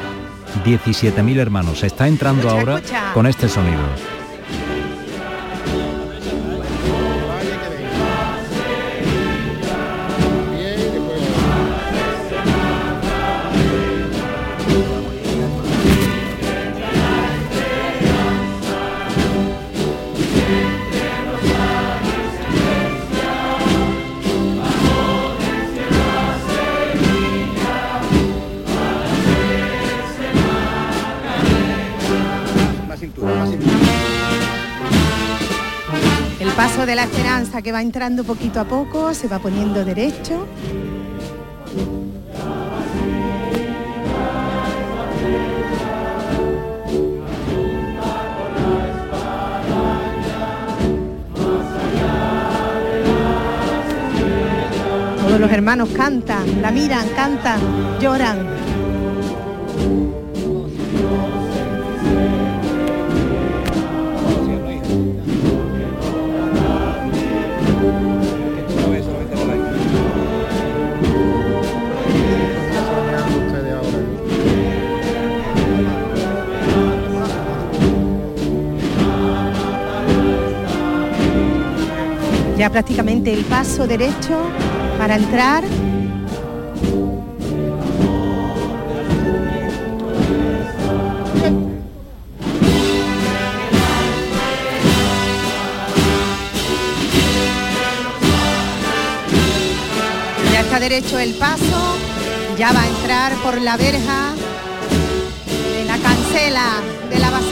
[0.65, 1.79] 17.000 hermanos.
[1.79, 2.81] Se está entrando ahora
[3.13, 4.18] con este sonido.
[36.89, 40.47] De la esperanza que va entrando poquito a poco, se va poniendo derecho.
[55.21, 57.59] Todos los hermanos cantan, la miran, cantan,
[57.99, 58.78] lloran.
[82.59, 84.37] Ya prácticamente el paso derecho
[84.97, 85.63] para entrar.
[100.51, 101.95] Ya está derecho el paso,
[102.57, 104.33] ya va a entrar por la verja
[105.71, 107.48] de la cancela de la basílica.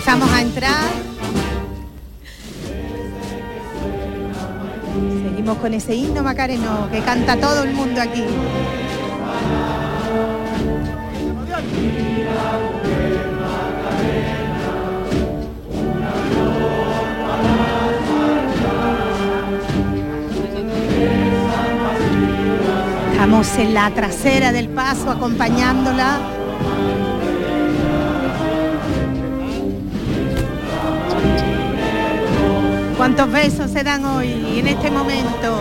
[0.00, 0.90] Empezamos a entrar.
[5.22, 8.24] Seguimos con ese himno macareno que canta todo el mundo aquí.
[23.12, 26.39] Estamos en la trasera del paso acompañándola.
[33.12, 35.58] ¿Cuántos besos se dan hoy en este momento?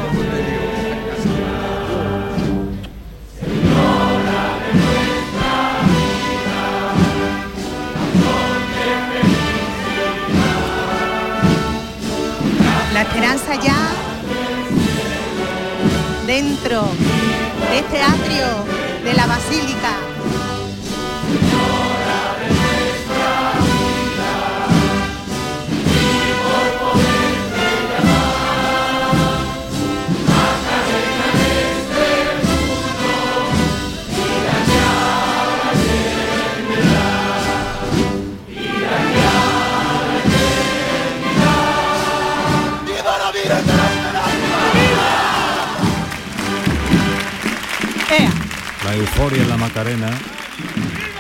[49.80, 50.10] Macarena.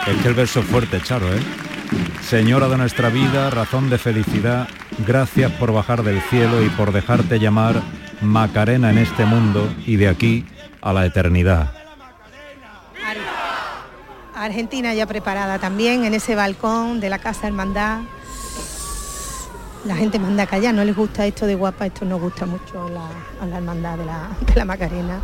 [0.05, 1.39] Es que el verso fuerte, Charo, ¿eh?
[2.21, 4.67] Señora de nuestra vida, razón de felicidad,
[5.07, 7.81] gracias por bajar del cielo y por dejarte llamar
[8.19, 10.45] Macarena en este mundo y de aquí
[10.81, 11.71] a la eternidad.
[14.35, 18.01] Argentina ya preparada también en ese balcón de la Casa Hermandad.
[19.85, 22.89] La gente manda callar, no les gusta esto de guapa, esto no gusta mucho a
[22.89, 25.21] la, a hermandad de la, de la Macarena.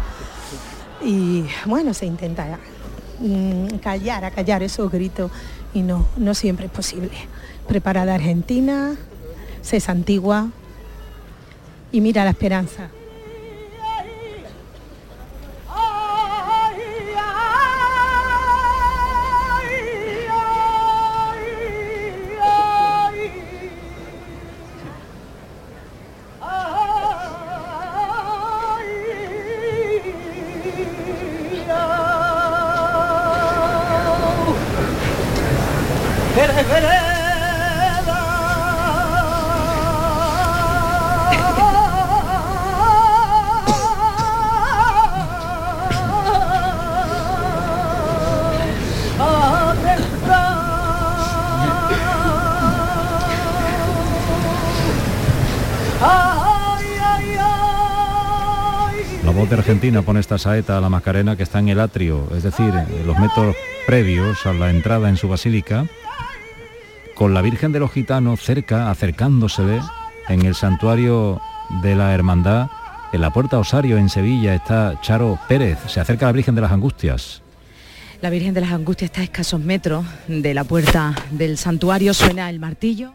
[1.03, 2.47] Y bueno, se intenta
[3.19, 5.31] mm, callar, a callar esos gritos
[5.73, 7.11] y no, no siempre es posible.
[7.67, 8.95] Preparada Argentina,
[9.61, 10.49] Cesa Antigua
[11.91, 12.89] y mira la esperanza.
[59.49, 62.73] De Argentina pone esta saeta a la Macarena que está en el atrio, es decir,
[63.05, 65.85] los metros previos a la entrada en su basílica,
[67.15, 69.79] con la Virgen de los Gitanos cerca, acercándosele
[70.27, 71.41] en el santuario
[71.81, 72.67] de la Hermandad,
[73.13, 76.71] en la Puerta Osario en Sevilla está Charo Pérez, se acerca la Virgen de las
[76.71, 77.41] Angustias.
[78.21, 82.49] La Virgen de las Angustias está a escasos metros de la puerta del santuario, suena
[82.49, 83.13] el martillo,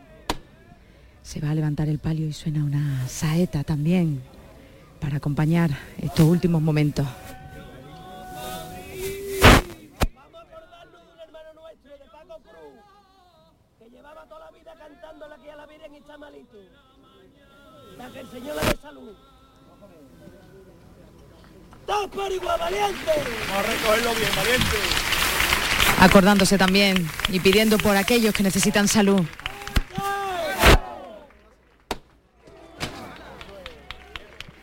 [1.23, 4.23] se va a levantar el palio y suena una saeta también
[5.01, 5.71] para acompañar
[6.01, 7.07] estos últimos momentos.
[16.01, 16.59] Está malito.
[17.97, 19.13] Para que el Señor le dé salud.
[21.87, 23.13] ¡Dos por igual, valiente!
[23.49, 24.77] Vamos a recogerlo bien, valiente.
[26.01, 29.23] Acordándose también y pidiendo por aquellos que necesitan salud.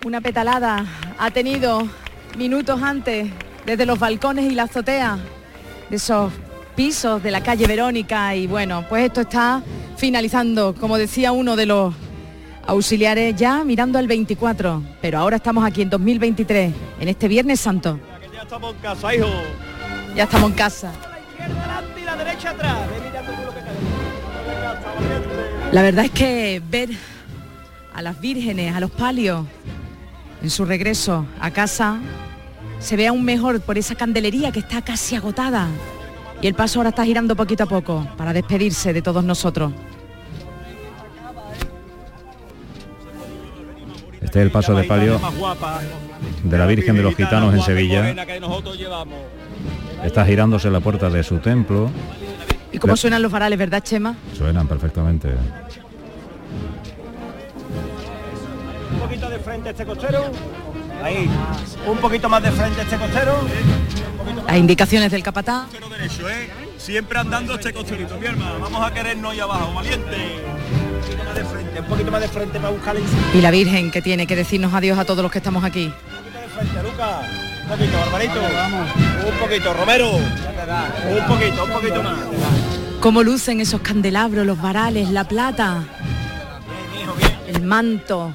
[0.06, 0.86] Una petalada
[1.18, 1.88] ha tenido
[2.38, 3.30] minutos antes
[3.66, 5.20] desde los balcones y la azotea
[5.90, 6.32] de esos
[6.76, 9.62] pisos de la calle Verónica y bueno, pues esto está
[9.98, 11.94] finalizando, como decía uno de los
[12.66, 18.00] auxiliares, ya mirando al 24, pero ahora estamos aquí en 2023, en este Viernes Santo.
[18.34, 19.28] Ya estamos en casa, hijo.
[20.16, 20.92] Ya estamos en casa.
[25.72, 26.90] La verdad es que ver
[27.94, 29.46] a las vírgenes, a los palios,
[30.42, 32.00] en su regreso a casa,
[32.80, 35.68] se ve aún mejor por esa candelería que está casi agotada.
[36.42, 39.74] Y el paso ahora está girando poquito a poco para despedirse de todos nosotros.
[44.22, 45.20] Este es el paso de palio
[46.44, 48.14] de la Virgen de los Gitanos en Sevilla.
[50.04, 51.90] Está girándose la puerta de su templo.
[52.72, 54.16] ¿Y cómo suenan los varales, verdad, Chema?
[54.38, 55.30] Suenan perfectamente.
[58.94, 60.26] Un poquito de frente este costero.
[61.04, 61.30] Ahí.
[61.88, 63.34] Un poquito más de frente este costero.
[64.46, 65.64] Las indicaciones del capataz.
[65.66, 66.50] Costero derecho, ¿eh?
[66.78, 68.60] Siempre andando este costerito, mi hermano.
[68.60, 70.16] Vamos a querernos ahí abajo, valiente.
[70.96, 73.52] Un poquito más de frente, un poquito más de frente para buscar el Y la
[73.52, 75.86] Virgen que tiene que decirnos adiós a todos los que estamos aquí.
[75.88, 77.26] de frente, Lucas.
[77.64, 78.40] Un poquito, Barbarito.
[79.28, 80.12] Un poquito, Romero.
[80.12, 82.18] Un poquito, un poquito más.
[83.02, 85.84] Cómo lucen esos candelabros, los varales, la plata,
[87.48, 88.34] el manto,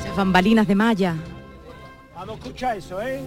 [0.00, 1.14] esas bambalinas de malla.
[2.14, 3.20] Vamos a escuchar eso, ¿eh?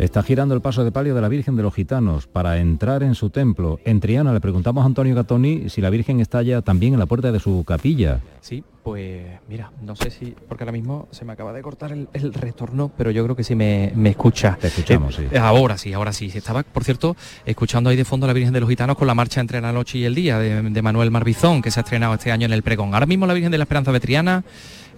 [0.00, 3.14] Está girando el paso de palio de la Virgen de los Gitanos para entrar en
[3.14, 3.78] su templo.
[3.84, 7.04] En Triana le preguntamos a Antonio Gatoni si la Virgen está ya también en la
[7.04, 8.20] puerta de su capilla.
[8.40, 12.08] Sí, pues mira, no sé si, porque ahora mismo se me acaba de cortar el,
[12.14, 14.56] el retorno, pero yo creo que sí me, me escucha.
[14.58, 15.36] Te escuchamos, Eh, sí.
[15.36, 16.30] Ahora sí, ahora sí.
[16.34, 19.14] Estaba, por cierto, escuchando ahí de fondo a la Virgen de los Gitanos con la
[19.14, 22.14] marcha entre la noche y el día de, de Manuel Marbizón, que se ha estrenado
[22.14, 22.94] este año en el pregón.
[22.94, 24.44] Ahora mismo la Virgen de la Esperanza de Triana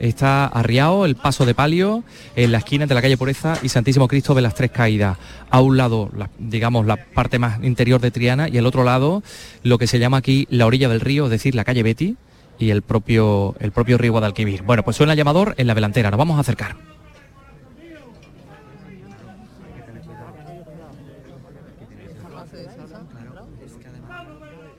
[0.03, 2.03] está arriado, el paso de palio,
[2.36, 5.16] en la esquina entre la calle Pureza y Santísimo Cristo de las Tres Caídas.
[5.48, 9.22] A un lado, la- digamos, la parte más interior de Triana y al otro lado,
[9.62, 12.16] lo que se llama aquí la orilla del río, es decir, la calle Betty
[12.59, 14.62] y el propio, el propio río Guadalquivir.
[14.62, 16.76] Bueno, pues suena el llamador en la delantera, nos vamos a acercar.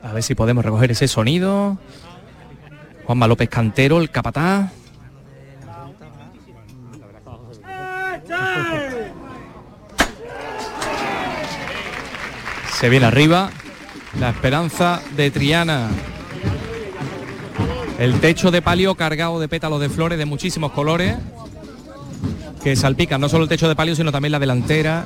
[0.01, 1.77] A ver si podemos recoger ese sonido.
[3.05, 4.71] Juanma López Cantero, el capataz.
[12.83, 13.49] Se viene arriba
[14.19, 15.87] la esperanza de Triana.
[17.97, 21.15] El techo de palio cargado de pétalos de flores de muchísimos colores
[22.61, 25.05] que salpican no solo el techo de palio sino también la delantera,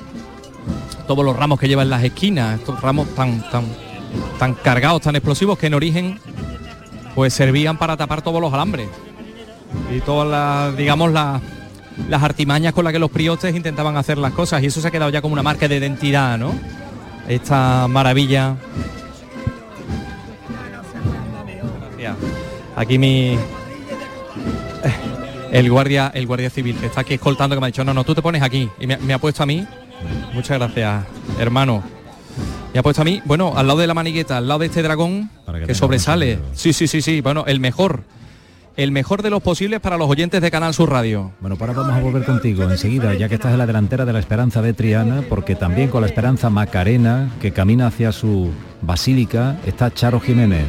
[1.05, 3.65] todos los ramos que llevan las esquinas, estos ramos tan tan
[4.39, 6.19] tan cargados, tan explosivos que en origen
[7.13, 8.89] pues servían para tapar todos los alambres
[9.95, 11.43] y todas las digamos las
[12.09, 14.91] las artimañas con las que los priotes intentaban hacer las cosas y eso se ha
[14.91, 16.55] quedado ya como una marca de identidad, ¿no?
[17.27, 18.55] Esta maravilla.
[22.75, 23.37] Aquí mi
[25.51, 28.03] el guardia el guardia civil que está aquí escoltando que me ha dicho no no
[28.03, 29.65] tú te pones aquí y me, me ha puesto a mí.
[30.33, 31.05] Muchas gracias
[31.39, 31.83] hermano.
[32.73, 34.83] Me ha puesto a mí bueno al lado de la manigueta al lado de este
[34.83, 35.29] dragón
[35.65, 36.39] que, sobresale.
[36.53, 38.03] sí sí sí sí bueno el mejor
[38.77, 41.81] el mejor de los posibles para los oyentes de Canal Sur Radio Bueno, pues ahora
[41.81, 44.73] vamos a volver contigo enseguida, ya que estás en la delantera de la Esperanza de
[44.73, 48.51] Triana, porque también con la Esperanza Macarena, que camina hacia su
[48.83, 50.67] basílica, está Charo Jiménez.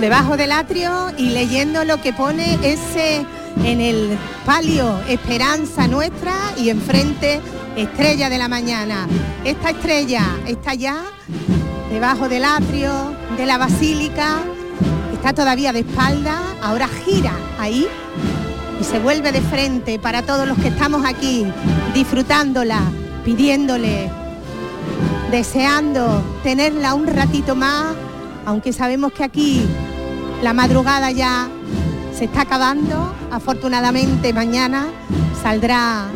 [0.00, 3.24] debajo del atrio y leyendo lo que pone ese
[3.64, 7.40] en el palio Esperanza Nuestra y enfrente
[7.76, 9.06] Estrella de la Mañana.
[9.44, 11.04] Esta estrella está ya
[11.92, 12.90] debajo del atrio
[13.36, 14.38] de la basílica,
[15.20, 17.86] está todavía de espalda, ahora gira ahí
[18.80, 21.44] y se vuelve de frente para todos los que estamos aquí
[21.92, 22.80] disfrutándola,
[23.22, 24.10] pidiéndole
[25.30, 27.88] deseando tenerla un ratito más,
[28.46, 29.66] aunque sabemos que aquí
[30.42, 31.48] la madrugada ya
[32.16, 33.14] se está acabando.
[33.30, 34.86] Afortunadamente mañana
[35.42, 36.06] saldrá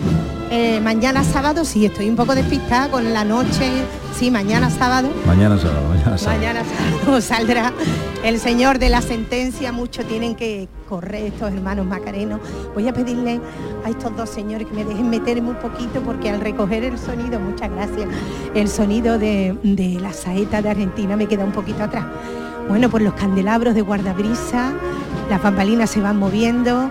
[0.50, 3.70] Eh, mañana sábado, sí, estoy un poco despistada con la noche.
[4.14, 5.08] Sí, mañana sábado.
[5.26, 6.38] Mañana sábado, mañana sábado.
[6.38, 7.72] Mañana sábado saldrá
[8.22, 9.72] el señor de la sentencia.
[9.72, 12.40] Muchos tienen que correr estos hermanos macarenos.
[12.74, 13.40] Voy a pedirle
[13.84, 17.40] a estos dos señores que me dejen meterme un poquito porque al recoger el sonido,
[17.40, 18.08] muchas gracias,
[18.54, 22.04] el sonido de, de la saeta de Argentina me queda un poquito atrás.
[22.68, 24.72] Bueno, pues los candelabros de guardabrisa,
[25.28, 26.90] las bambalinas se van moviendo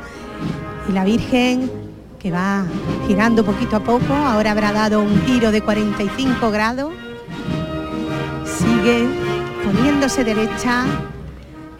[0.90, 1.83] y la Virgen
[2.24, 2.64] que va
[3.06, 6.94] girando poquito a poco, ahora habrá dado un giro de 45 grados,
[8.46, 9.06] sigue
[9.66, 10.86] poniéndose derecha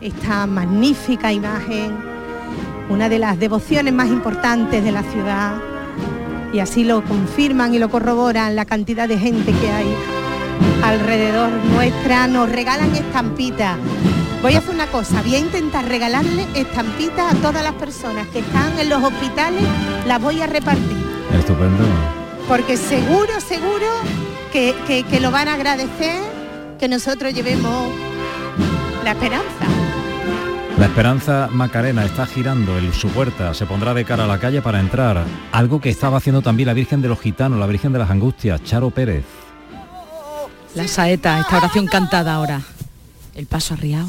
[0.02, 1.96] esta magnífica imagen,
[2.90, 5.54] una de las devociones más importantes de la ciudad,
[6.52, 9.96] y así lo confirman y lo corroboran la cantidad de gente que hay
[10.84, 13.78] alrededor nuestra, nos regalan estampitas.
[14.42, 18.40] Voy a hacer una cosa, voy a intentar regalarle estampitas a todas las personas que
[18.40, 19.62] están en los hospitales,
[20.06, 20.98] las voy a repartir.
[21.34, 21.84] Estupendo.
[22.48, 23.88] Porque seguro, seguro
[24.52, 26.22] que, que- que lo van a agradecer
[26.78, 27.88] que nosotros llevemos
[29.04, 29.48] la esperanza.
[30.78, 34.62] La Esperanza Macarena está girando en su puerta, se pondrá de cara a la calle
[34.62, 35.24] para entrar.
[35.52, 38.62] Algo que estaba haciendo también la Virgen de los Gitanos, la Virgen de las Angustias,
[38.64, 39.24] Charo Pérez.
[40.76, 42.62] La saeta, esta oración cantada ahora.
[43.36, 44.08] El paso arriado.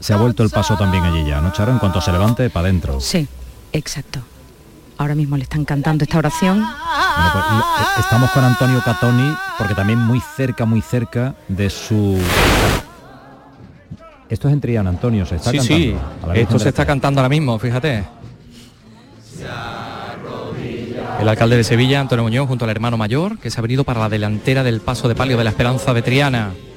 [0.00, 1.72] Se ha vuelto el paso también allí ya, ¿no, Charo?
[1.72, 3.00] En cuanto se levante, para adentro.
[3.00, 3.26] Sí,
[3.72, 4.20] exacto.
[4.98, 6.58] Ahora mismo le están cantando esta oración.
[6.60, 11.70] Bueno, pues, lo- eh, estamos con Antonio Catoni, porque también muy cerca, muy cerca de
[11.70, 12.20] su...
[14.28, 16.34] Esto es en Triana, Antonio, se está sí, cantando.
[16.34, 18.04] sí, esto se está cantando ahora mismo, fíjate.
[21.20, 24.00] El alcalde de Sevilla, Antonio Muñoz, junto al hermano mayor, que se ha venido para
[24.00, 26.52] la delantera del paso de palio de la Esperanza Vetriana.
[26.52, 26.73] Ya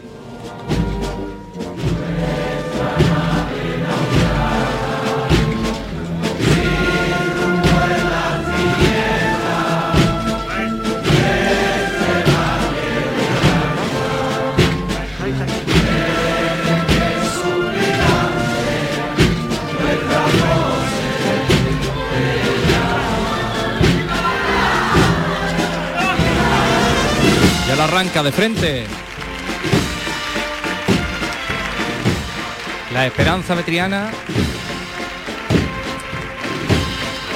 [27.98, 28.86] arranca de frente.
[32.94, 34.12] La Esperanza Vetriana.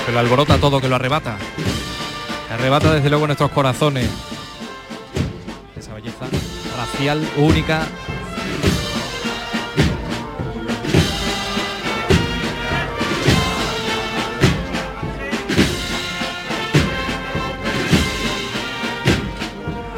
[0.05, 1.37] Que lo alborota todo, que lo arrebata.
[2.53, 4.07] Arrebata desde luego nuestros corazones.
[5.75, 6.27] Esa belleza
[6.77, 7.87] racial única.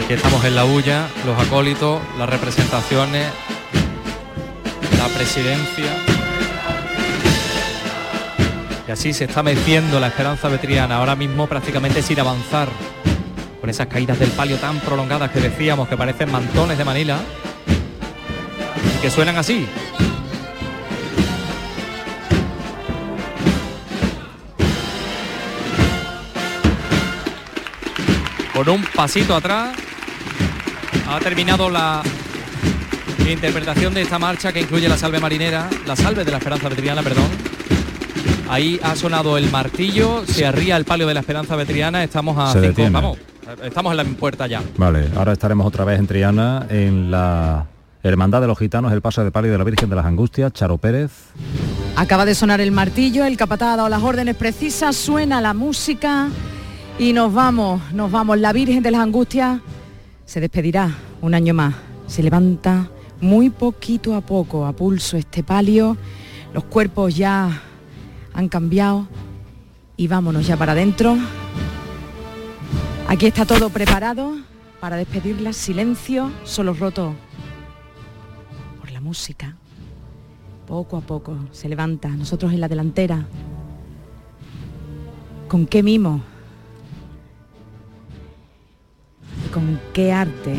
[0.04, 3.26] Aquí estamos en la huya, los acólitos, las representaciones,
[4.98, 5.86] la presidencia.
[8.86, 10.98] Y así se está meciendo la esperanza vetriana.
[10.98, 12.68] Ahora mismo prácticamente sin avanzar.
[13.62, 17.20] Con esas caídas del palio tan prolongadas que decíamos que parecen mantones de Manila.
[18.98, 19.66] Y que suenan así.
[28.54, 29.83] Con un pasito atrás
[31.16, 32.02] ha terminado la
[33.30, 37.04] interpretación de esta marcha que incluye la salve marinera, la salve de la Esperanza Vetriana,
[37.04, 37.28] perdón.
[38.50, 42.48] Ahí ha sonado el martillo, se arría el palio de la Esperanza Vetriana, estamos a
[42.48, 42.90] Se cinco, detiene.
[42.92, 43.18] vamos,
[43.64, 44.62] estamos en la puerta ya.
[44.78, 47.68] Vale, ahora estaremos otra vez en Triana, en la
[48.02, 50.78] Hermandad de los Gitanos, el paso de palio de la Virgen de las Angustias, Charo
[50.78, 51.12] Pérez.
[51.96, 56.28] Acaba de sonar el martillo, el capataz ha dado las órdenes precisas, suena la música
[57.00, 58.40] y nos vamos, nos vamos.
[58.40, 59.60] La Virgen de las Angustias
[60.26, 61.76] se despedirá un año más.
[62.08, 62.90] Se levanta
[63.22, 65.98] muy poquito a poco, a pulso este palio.
[66.54, 67.62] Los cuerpos ya
[68.34, 69.08] han cambiado
[69.98, 71.18] y vámonos ya para adentro.
[73.08, 74.38] Aquí está todo preparado
[74.80, 75.54] para despedirla.
[75.54, 77.14] Silencio, solo roto
[78.80, 79.56] por la música.
[80.68, 83.26] Poco a poco se levanta, nosotros en la delantera.
[85.48, 86.33] ¿Con qué mimo?
[89.54, 90.56] ¿Con qué arte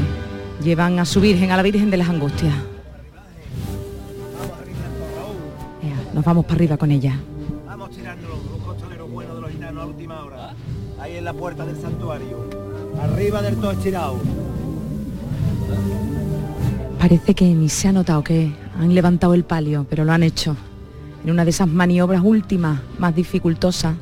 [0.63, 2.55] llevan a su Virgen, a la Virgen de las Angustias?
[6.15, 7.19] Nos vamos para arriba con ella.
[7.67, 10.55] Vamos tirando los, buenos de los gitanos a última hora.
[11.01, 12.49] Ahí en la puerta del santuario.
[13.03, 14.21] Arriba del todo estirado.
[17.01, 20.57] Parece que ni se ha notado que han levantado el palio, pero lo han hecho.
[21.25, 23.97] En una de esas maniobras últimas, más dificultosas.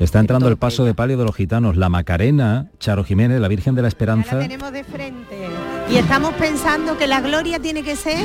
[0.00, 3.74] Está entrando el paso de palio de los Gitanos, la Macarena, Charo Jiménez, la Virgen
[3.74, 4.38] de la Esperanza.
[4.38, 5.48] tenemos de frente
[5.90, 8.24] y estamos pensando que la gloria tiene que ser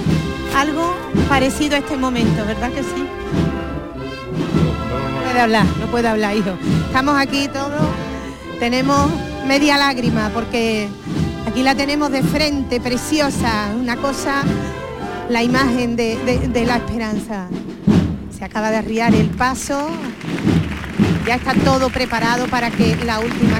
[0.55, 0.93] algo
[1.27, 3.07] parecido a este momento, ¿verdad que sí?
[5.25, 6.51] puede hablar, no puede hablar, hijo.
[6.85, 7.81] Estamos aquí todos,
[8.59, 9.09] tenemos
[9.47, 10.87] media lágrima porque
[11.47, 14.43] aquí la tenemos de frente, preciosa, una cosa,
[15.27, 17.47] la imagen de, de- de la esperanza.
[18.37, 19.87] Se acaba de arriar el paso,
[21.25, 23.59] ya está todo preparado para que la última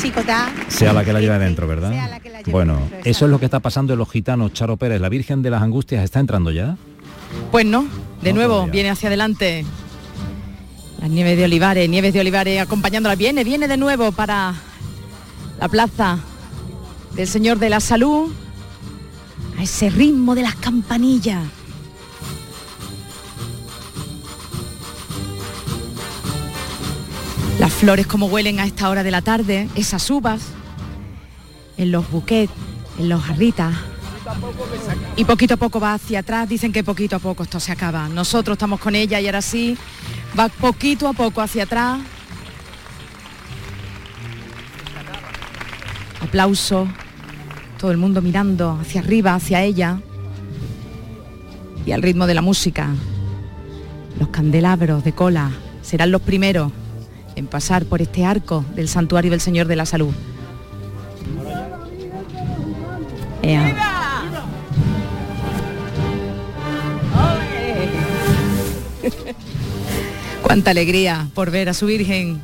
[0.00, 1.92] chicota Sea la que la lleve adentro, ¿verdad?
[2.46, 5.00] Bueno, eso es lo que está pasando en los gitanos, Charo Pérez.
[5.00, 6.76] La Virgen de las Angustias está entrando ya.
[7.52, 7.86] Pues no,
[8.22, 9.64] de nuevo, viene hacia adelante.
[11.00, 13.14] Las nieves de Olivares, nieves de Olivares acompañándola.
[13.14, 14.54] Viene, viene de nuevo para
[15.58, 16.18] la plaza
[17.14, 18.32] del Señor de la Salud.
[19.58, 21.42] A ese ritmo de las campanillas.
[27.80, 30.42] Flores como huelen a esta hora de la tarde, esas uvas,
[31.78, 32.52] en los buquets,
[32.98, 33.74] en los jarritas.
[35.16, 38.06] Y poquito a poco va hacia atrás, dicen que poquito a poco esto se acaba.
[38.10, 39.78] Nosotros estamos con ella y ahora sí,
[40.38, 42.00] va poquito a poco hacia atrás.
[46.20, 46.86] Aplauso,
[47.78, 50.02] todo el mundo mirando hacia arriba, hacia ella.
[51.86, 52.88] Y al ritmo de la música,
[54.18, 55.50] los candelabros de cola
[55.80, 56.72] serán los primeros
[57.40, 60.12] en pasar por este arco del santuario del Señor de la Salud.
[63.42, 63.74] Ea.
[70.42, 72.42] Cuánta alegría por ver a su Virgen.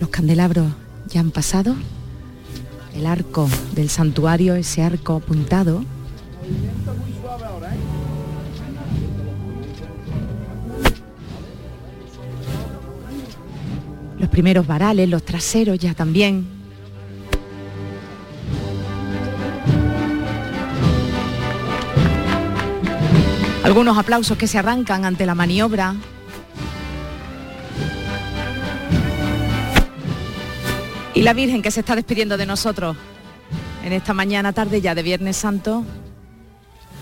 [0.00, 0.66] Los candelabros
[1.06, 1.76] ya han pasado.
[2.96, 5.84] El arco del santuario, ese arco apuntado,
[14.22, 16.46] los primeros varales, los traseros ya también.
[23.64, 25.96] Algunos aplausos que se arrancan ante la maniobra.
[31.14, 32.96] Y la Virgen que se está despidiendo de nosotros
[33.84, 35.84] en esta mañana tarde ya de Viernes Santo.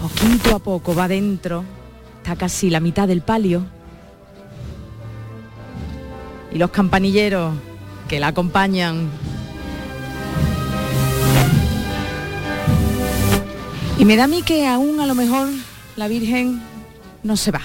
[0.01, 1.65] Poquito a poco va dentro.
[2.17, 3.80] Está casi la mitad del palio.
[6.53, 7.55] Y los campanilleros
[8.09, 9.09] que la acompañan.
[13.99, 15.49] Y me da a mí que aún a lo mejor
[15.97, 16.61] la Virgen
[17.23, 17.61] no se va.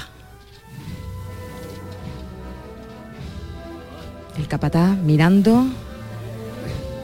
[4.38, 5.65] El capataz mirando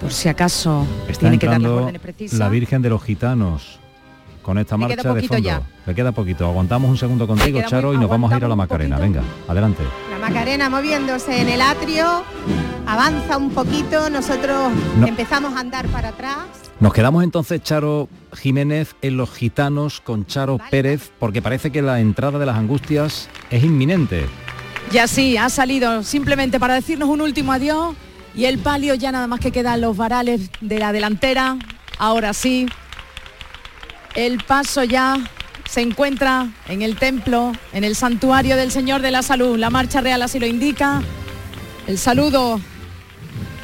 [0.02, 2.38] por si acaso Está tiene que dar las órdenes precisas.
[2.40, 3.80] la Virgen de los Gitanos
[4.42, 5.38] con esta Le marcha de fondo.
[5.38, 5.62] ya.
[5.86, 6.46] Le queda poquito.
[6.48, 8.98] Aguantamos un segundo contigo, Charo, y nos vamos a ir a la Macarena.
[8.98, 9.84] Venga, adelante.
[10.22, 12.24] Macarena moviéndose en el atrio,
[12.86, 15.08] avanza un poquito, nosotros No.
[15.08, 16.38] empezamos a andar para atrás.
[16.80, 22.00] Nos quedamos entonces, Charo Jiménez, en los Gitanos con Charo Pérez, porque parece que la
[22.00, 24.26] entrada de las angustias es inminente.
[24.92, 27.96] Ya sí, ha salido simplemente para decirnos un último adiós
[28.36, 31.58] y el palio ya nada más que quedan los varales de la delantera.
[31.98, 32.68] Ahora sí,
[34.16, 35.18] el paso ya
[35.72, 39.58] se encuentra en el templo, en el santuario del Señor de la Salud.
[39.58, 41.02] La marcha real así lo indica.
[41.88, 42.60] El saludo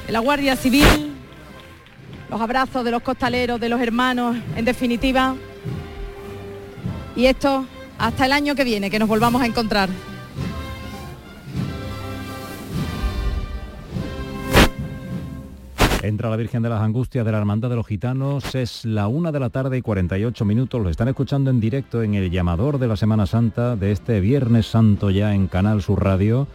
[0.06, 1.14] de la Guardia Civil,
[2.30, 5.36] los abrazos de los costaleros, de los hermanos, en definitiva.
[7.18, 7.66] Y esto
[7.98, 9.90] hasta el año que viene, que nos volvamos a encontrar.
[16.04, 19.32] Entra la Virgen de las Angustias de la Hermandad de los Gitanos, es la una
[19.32, 22.88] de la tarde y 48 minutos, lo están escuchando en directo en el llamador de
[22.88, 26.48] la Semana Santa de este Viernes Santo ya en Canal Sur Radio.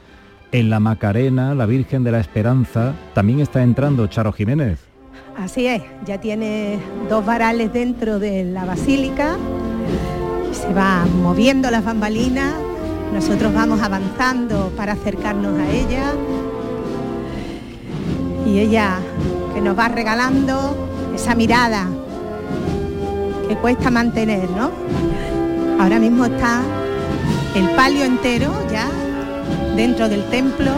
[0.52, 4.78] En la Macarena, la Virgen de la Esperanza, también está entrando Charo Jiménez.
[5.36, 6.78] Así es, ya tiene
[7.08, 9.36] dos varales dentro de la basílica,
[10.52, 12.54] se va moviendo las bambalinas,
[13.12, 16.12] nosotros vamos avanzando para acercarnos a ella
[18.46, 18.98] y ella
[19.54, 21.86] que nos va regalando esa mirada
[23.48, 24.70] que cuesta mantener, ¿no?
[25.80, 26.62] Ahora mismo está
[27.54, 28.88] el palio entero ya
[29.76, 30.70] dentro del templo.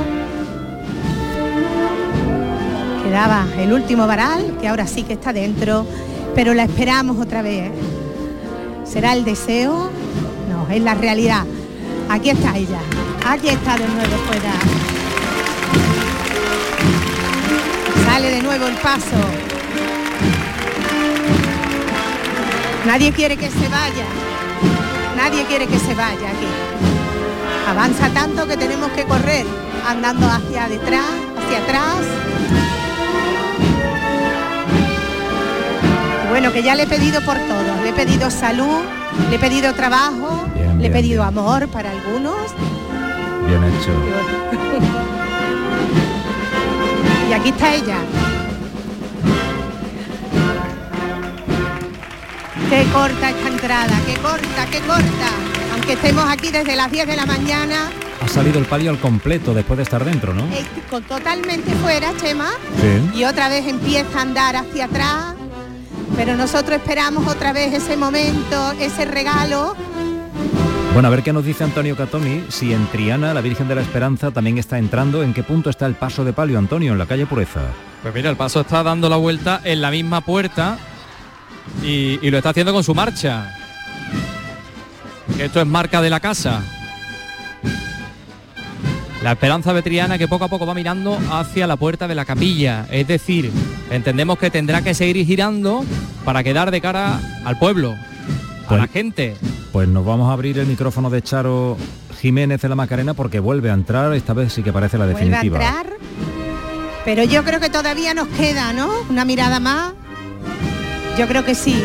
[3.04, 5.86] Quedaba el último varal, que ahora sí que está dentro,
[6.34, 7.70] pero la esperamos otra vez.
[8.84, 9.90] ¿Será el deseo?
[10.50, 11.44] No, es la realidad.
[12.08, 12.80] Aquí está ella.
[13.26, 15.03] Aquí está de nuevo fuera.
[18.54, 19.16] El paso.
[22.86, 24.06] Nadie quiere que se vaya.
[25.16, 26.46] Nadie quiere que se vaya aquí.
[27.68, 29.44] Avanza tanto que tenemos que correr
[29.88, 31.96] andando hacia detrás, hacia atrás.
[36.30, 37.80] Bueno, que ya le he pedido por todos.
[37.82, 38.82] Le he pedido salud,
[39.30, 41.38] le he pedido trabajo, Bien, le he pedido bien.
[41.38, 42.54] amor para algunos.
[43.48, 43.90] Bien hecho.
[47.28, 47.96] Y aquí está ella.
[52.74, 55.30] Qué corta esta entrada, qué corta, qué corta.
[55.74, 57.88] Aunque estemos aquí desde las 10 de la mañana,
[58.20, 60.42] Ha salido el palio al completo después de estar dentro, ¿no?
[60.46, 62.48] eh, con- totalmente fuera, Chema.
[62.80, 63.18] Sí.
[63.20, 65.34] Y otra vez empieza a andar hacia atrás.
[66.16, 69.76] Pero nosotros esperamos otra vez ese momento, ese regalo.
[70.94, 73.82] Bueno, a ver qué nos dice Antonio Catoni, si en Triana la Virgen de la
[73.82, 77.06] Esperanza también está entrando, ¿en qué punto está el paso de palio, Antonio, en la
[77.06, 77.60] calle Pureza?
[78.02, 80.78] Pues mira, el paso está dando la vuelta en la misma puerta
[81.82, 83.54] y, y lo está haciendo con su marcha.
[85.38, 86.62] Esto es marca de la casa.
[89.22, 92.86] La esperanza vetriana que poco a poco va mirando hacia la puerta de la capilla.
[92.90, 93.50] Es decir,
[93.90, 95.82] entendemos que tendrá que seguir girando
[96.24, 99.36] para quedar de cara al pueblo, a Pues- la gente.
[99.72, 101.76] Pues nos vamos a abrir el micrófono de Charo
[102.20, 105.20] Jiménez de la Macarena porque vuelve a entrar, esta vez sí que parece la Vuelve
[105.20, 105.56] a definitiva.
[105.56, 105.86] entrar.
[107.04, 108.88] Pero yo creo que todavía nos queda, ¿no?
[109.10, 109.94] Una mirada más.
[111.18, 111.80] Yo creo que sí.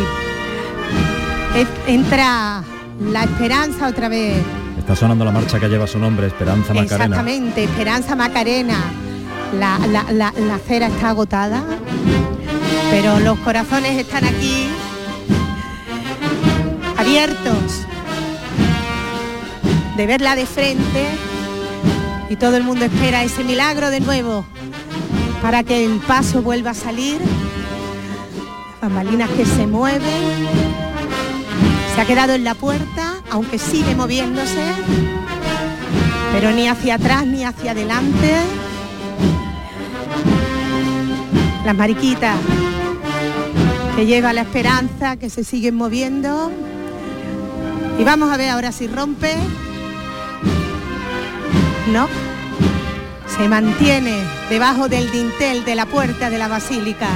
[1.87, 2.63] Entra
[2.99, 4.37] la esperanza otra vez.
[4.77, 7.05] Está sonando la marcha que lleva su nombre, Esperanza Macarena.
[7.05, 8.77] Exactamente, Esperanza Macarena.
[9.59, 11.63] La, la, la, la acera está agotada,
[12.91, 14.67] pero los corazones están aquí
[16.97, 17.85] abiertos
[19.97, 21.07] de verla de frente
[22.29, 24.45] y todo el mundo espera ese milagro de nuevo
[25.41, 27.17] para que el paso vuelva a salir.
[28.81, 30.47] Bambalinas que se mueven.
[31.93, 34.63] Se ha quedado en la puerta, aunque sigue moviéndose,
[36.31, 38.37] pero ni hacia atrás ni hacia adelante.
[41.65, 42.37] Las mariquitas
[43.97, 46.51] que lleva la esperanza, que se siguen moviendo.
[47.99, 49.35] Y vamos a ver ahora si rompe.
[51.91, 52.07] No.
[53.27, 54.15] Se mantiene
[54.49, 57.09] debajo del dintel de la puerta de la basílica.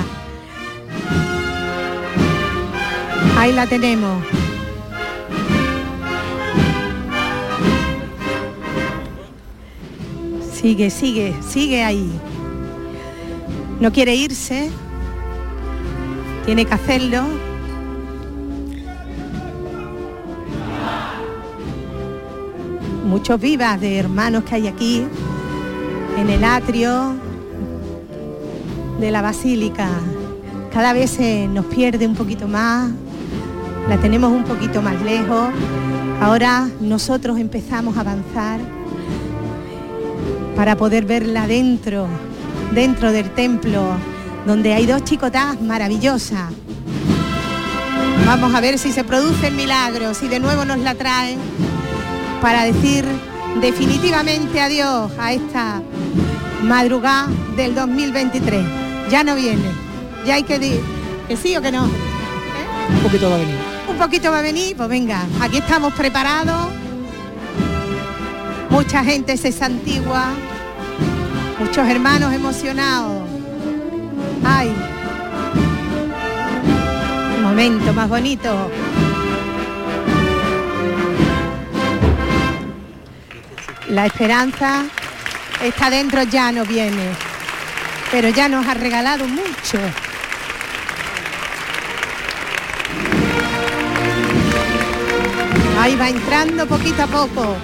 [3.38, 4.23] Ahí la tenemos.
[10.53, 12.09] Sigue, sigue, sigue ahí.
[13.79, 14.69] No quiere irse.
[16.45, 17.23] Tiene que hacerlo.
[23.05, 25.05] Muchos vivas de hermanos que hay aquí
[26.17, 27.13] en el atrio
[28.99, 29.89] de la basílica.
[30.71, 32.91] Cada vez se nos pierde un poquito más,
[33.88, 35.49] la tenemos un poquito más lejos.
[36.21, 38.59] Ahora nosotros empezamos a avanzar
[40.55, 42.07] para poder verla dentro,
[42.73, 43.84] dentro del templo,
[44.45, 46.51] donde hay dos chicotas maravillosas.
[48.25, 51.39] Vamos a ver si se produce el milagro, si de nuevo nos la traen
[52.41, 53.05] para decir
[53.61, 55.81] definitivamente adiós a esta
[56.63, 57.27] madrugada
[57.57, 58.63] del 2023.
[59.09, 59.69] Ya no viene,
[60.25, 60.81] ya hay que decir
[61.27, 61.84] que sí o que no.
[61.84, 63.72] Un poquito va a venir.
[63.93, 66.71] Un poquito va a venir, pues venga, aquí estamos preparados.
[68.69, 70.33] Mucha gente se santigua,
[71.59, 73.21] muchos hermanos emocionados.
[74.43, 74.73] Ay,
[77.43, 78.71] momento más bonito.
[83.89, 84.85] La esperanza
[85.61, 87.11] está dentro, ya no viene,
[88.11, 89.77] pero ya nos ha regalado mucho.
[95.84, 97.57] Ahí va entrando poquito a poco.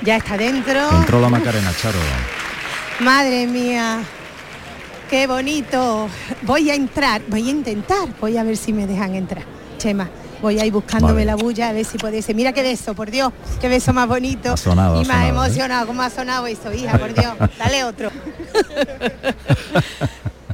[0.00, 0.88] Ya está dentro.
[0.90, 1.98] Entró la Macarena, Charo.
[3.00, 4.00] Madre mía,
[5.10, 6.08] qué bonito.
[6.44, 9.44] Voy a entrar, voy a intentar, voy a ver si me dejan entrar.
[9.76, 10.08] Chema,
[10.40, 11.24] voy a ir buscándome Vale.
[11.26, 12.34] la bulla a ver si puede ser.
[12.34, 14.52] Mira qué beso, por Dios, qué beso más bonito.
[14.52, 15.28] Ha sonado, y ha más ¿eh?
[15.28, 17.34] emocionado, cómo ha sonado eso, hija, por Dios.
[17.58, 18.10] Dale otro.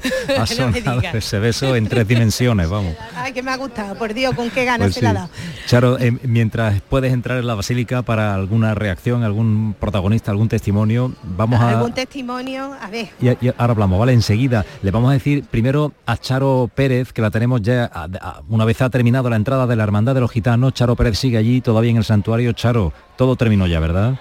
[0.39, 2.95] Ha sonado ese beso en tres dimensiones, vamos.
[3.17, 5.05] Ay, que me ha gustado, por Dios, con qué ganas Pues se sí.
[5.05, 5.29] la ha dado.
[5.67, 11.13] Charo, eh, mientras puedes entrar en la basílica para alguna reacción, algún protagonista, algún testimonio,
[11.23, 11.71] vamos a...
[11.71, 12.75] ¿Algún testimonio?
[12.81, 13.09] A ver.
[13.21, 14.13] Y, y ahora hablamos, ¿vale?
[14.13, 18.41] Enseguida le vamos a decir primero a Charo Pérez, que la tenemos ya, a- a-
[18.49, 21.39] una vez ha terminado la entrada de la Hermandad de los Gitanos, Charo Pérez sigue
[21.39, 22.53] allí, todavía en el santuario.
[22.53, 24.15] Charo, todo terminó ya, ¿verdad?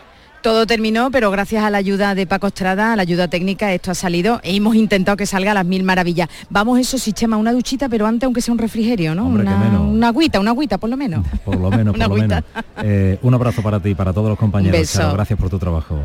[0.43, 3.91] Todo terminó, pero gracias a la ayuda de Paco Estrada, a la ayuda técnica, esto
[3.91, 6.27] ha salido e hemos intentado que salga a las mil maravillas.
[6.49, 9.27] Vamos, eso sí, Chema, una duchita, pero antes aunque sea un refrigerio, ¿no?
[9.27, 9.81] Hombre, una, menos.
[9.87, 11.25] una agüita, una agüita, por lo menos.
[11.45, 12.43] Por lo menos, por lo menos.
[12.83, 14.77] Eh, un abrazo para ti, para todos los compañeros.
[14.77, 14.99] Beso.
[14.99, 15.99] Charo, gracias por tu trabajo.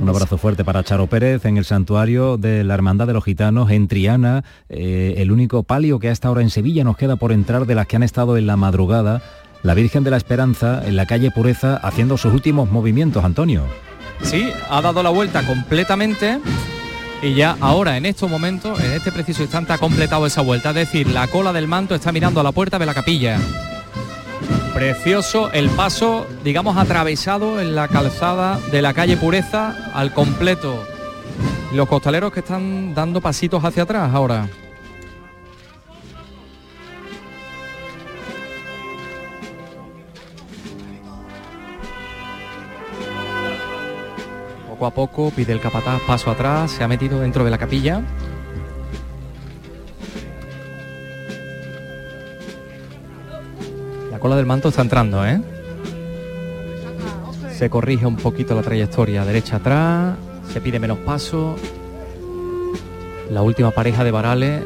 [0.00, 3.70] Un abrazo fuerte para Charo Pérez en el santuario de la Hermandad de los Gitanos
[3.70, 7.66] en Triana, eh, el único palio que hasta ahora en Sevilla nos queda por entrar
[7.66, 9.22] de las que han estado en la madrugada.
[9.62, 13.64] La Virgen de la Esperanza en la calle Pureza haciendo sus últimos movimientos, Antonio.
[14.22, 16.38] Sí, ha dado la vuelta completamente
[17.20, 20.70] y ya ahora, en estos momentos, en este preciso instante, ha completado esa vuelta.
[20.70, 23.38] Es decir, la cola del manto está mirando a la puerta de la capilla.
[24.72, 30.84] Precioso el paso, digamos, atravesado en la calzada de la calle Pureza al completo.
[31.74, 34.48] Los costaleros que están dando pasitos hacia atrás ahora.
[44.78, 48.00] Poco a poco pide el capataz paso atrás, se ha metido dentro de la capilla.
[54.12, 55.40] La cola del manto está entrando, ¿eh?
[57.50, 60.14] Se corrige un poquito la trayectoria derecha atrás,
[60.52, 61.56] se pide menos paso.
[63.32, 64.62] La última pareja de varales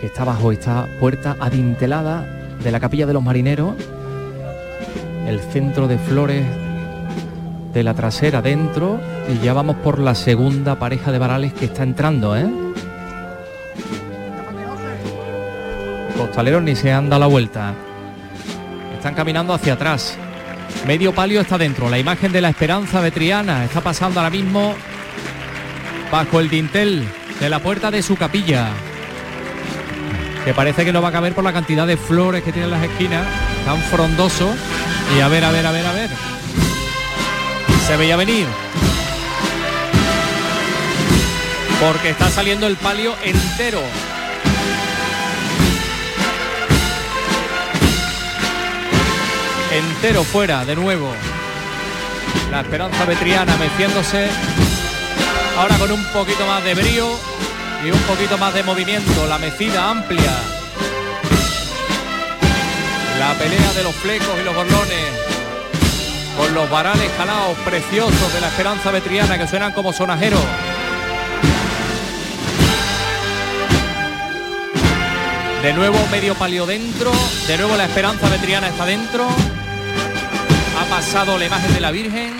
[0.00, 2.22] que está bajo esta puerta adintelada
[2.62, 3.74] de la capilla de los marineros.
[5.26, 6.44] El centro de flores
[7.72, 11.82] de la trasera dentro y ya vamos por la segunda pareja de varales que está
[11.82, 12.46] entrando, ¿eh?
[16.16, 17.74] Costaleros ni se han dado la vuelta.
[18.96, 20.16] Están caminando hacia atrás.
[20.86, 21.88] Medio palio está dentro.
[21.88, 24.74] La imagen de la esperanza de Triana está pasando ahora mismo
[26.12, 27.04] bajo el dintel
[27.40, 28.68] de la puerta de su capilla.
[30.44, 32.70] Que parece que no va a caber por la cantidad de flores que tiene en
[32.72, 33.26] las esquinas.
[33.64, 34.54] Tan frondoso.
[35.16, 36.10] Y a ver, a ver, a ver, a ver.
[37.86, 38.46] Se veía venir.
[41.80, 43.82] Porque está saliendo el palio entero.
[49.74, 51.12] entero fuera de nuevo.
[52.50, 54.28] La esperanza vetriana meciéndose
[55.58, 57.08] ahora con un poquito más de brío
[57.84, 59.26] y un poquito más de movimiento.
[59.26, 60.53] La mecida amplia.
[63.18, 65.06] La pelea de los flecos y los gorlones.
[66.36, 70.40] Con los varales jalados preciosos de la esperanza vetriana que suenan como sonajeros.
[75.62, 77.12] De nuevo medio palio dentro.
[77.46, 79.28] De nuevo la esperanza vetriana está dentro.
[80.78, 82.34] Ha pasado la imagen de la Virgen.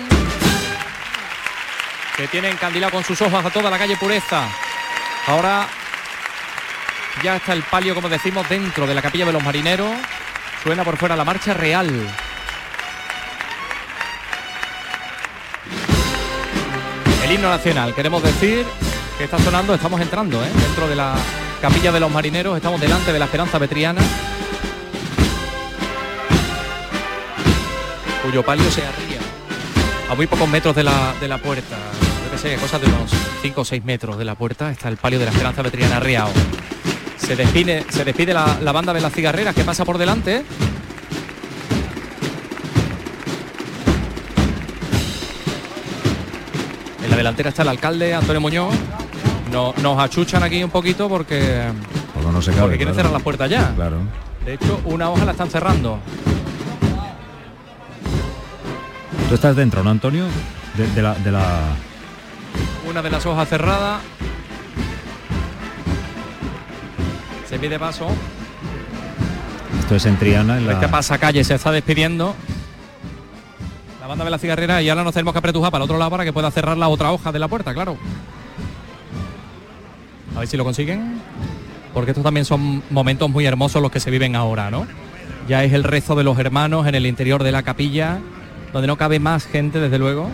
[2.17, 4.43] Que tiene encandilado con sus ojos a toda la calle Pureza.
[5.27, 5.67] Ahora
[7.23, 9.95] ya está el palio, como decimos, dentro de la capilla de los marineros.
[10.65, 11.87] Suena por fuera la marcha real.
[17.23, 18.65] El himno nacional, queremos decir
[19.19, 20.49] que está sonando, estamos entrando ¿eh?
[20.59, 21.13] dentro de la
[21.61, 24.01] capilla de los marineros, estamos delante de la Esperanza Vetriana,
[28.23, 29.19] cuyo palio se arría
[30.09, 31.77] a muy pocos metros de la, de la puerta,
[32.23, 33.11] yo que sé, cosas de unos
[33.43, 36.31] 5 o 6 metros de la puerta, está el palio de la Esperanza Vetriana arriado.
[37.25, 40.43] Se despide, se despide la, la banda de las cigarreras que pasa por delante.
[47.03, 48.73] En la delantera está el alcalde Antonio Muñoz.
[49.51, 51.71] No- nos achuchan aquí un poquito porque,
[52.13, 53.07] Porque no se cabe, porque quieren claro.
[53.09, 53.73] cerrar la puerta ya.
[53.75, 53.97] Claro.
[54.43, 55.99] De hecho, una hoja la están cerrando.
[59.29, 60.25] ¿Tú estás dentro, no, Antonio?
[60.75, 61.43] De, de la, de la...
[62.89, 63.99] Una de las hojas cerrada.
[67.49, 68.07] Se pide paso.
[69.79, 70.73] Esto es en Triana, en la...
[70.73, 72.35] Este pasacalle se está despidiendo.
[74.01, 76.11] La banda de la cigarrera y ahora nos tenemos que apretujar para el otro lado
[76.11, 77.97] para que pueda cerrar la otra hoja de la puerta, claro.
[80.35, 81.21] A ver si lo consiguen.
[81.93, 84.85] Porque estos también son momentos muy hermosos los que se viven ahora, ¿no?
[85.47, 88.19] Ya es el rezo de los hermanos en el interior de la capilla,
[88.73, 90.29] donde no cabe más gente, desde luego.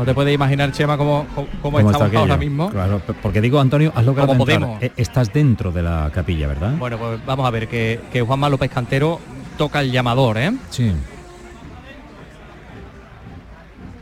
[0.00, 2.70] No te puedes imaginar, Chema, cómo, cómo, cómo ¿Cómo está estamos ahora mismo.
[2.70, 4.60] Claro, porque digo, Antonio, has logrado Como entrar.
[4.60, 4.82] podemos.
[4.82, 6.72] Eh, Estás dentro de la capilla, ¿verdad?
[6.78, 9.20] Bueno, pues vamos a ver que, que Juanma López Cantero
[9.58, 10.52] toca el llamador, ¿eh?
[10.70, 10.90] Sí.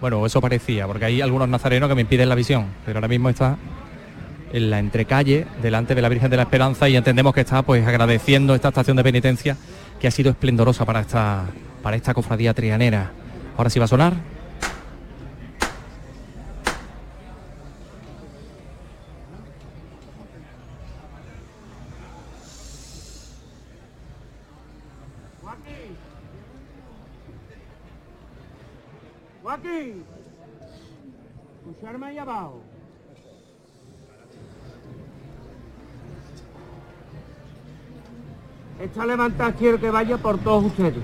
[0.01, 3.28] Bueno, eso parecía, porque hay algunos nazarenos que me impiden la visión, pero ahora mismo
[3.28, 3.57] está
[4.53, 7.84] en la entrecalle, delante de la Virgen de la Esperanza, y entendemos que está pues
[7.84, 9.57] agradeciendo esta estación de penitencia
[9.99, 11.46] que ha sido esplendorosa para esta,
[11.82, 13.11] para esta cofradía trianera.
[13.57, 14.38] Ahora sí va a sonar.
[29.63, 30.05] Joaquín.
[31.67, 32.63] Escucharme ahí abajo.
[38.81, 41.03] Esta levantada quiero que vaya por todos ustedes.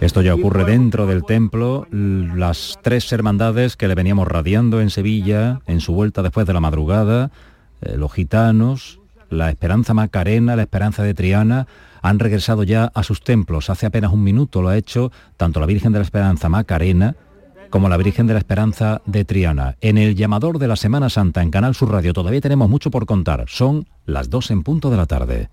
[0.00, 5.60] Esto ya ocurre dentro del templo, las tres hermandades que le veníamos radiando en Sevilla,
[5.66, 7.30] en su vuelta después de la madrugada,
[7.82, 11.66] eh, los gitanos, la Esperanza Macarena, la Esperanza de Triana,
[12.08, 13.68] han regresado ya a sus templos.
[13.68, 17.16] Hace apenas un minuto lo ha hecho tanto la Virgen de la Esperanza Macarena
[17.68, 19.76] como la Virgen de la Esperanza de Triana.
[19.80, 23.06] En el llamador de la Semana Santa en Canal Sur Radio todavía tenemos mucho por
[23.06, 23.44] contar.
[23.48, 25.48] Son las dos en punto de la tarde.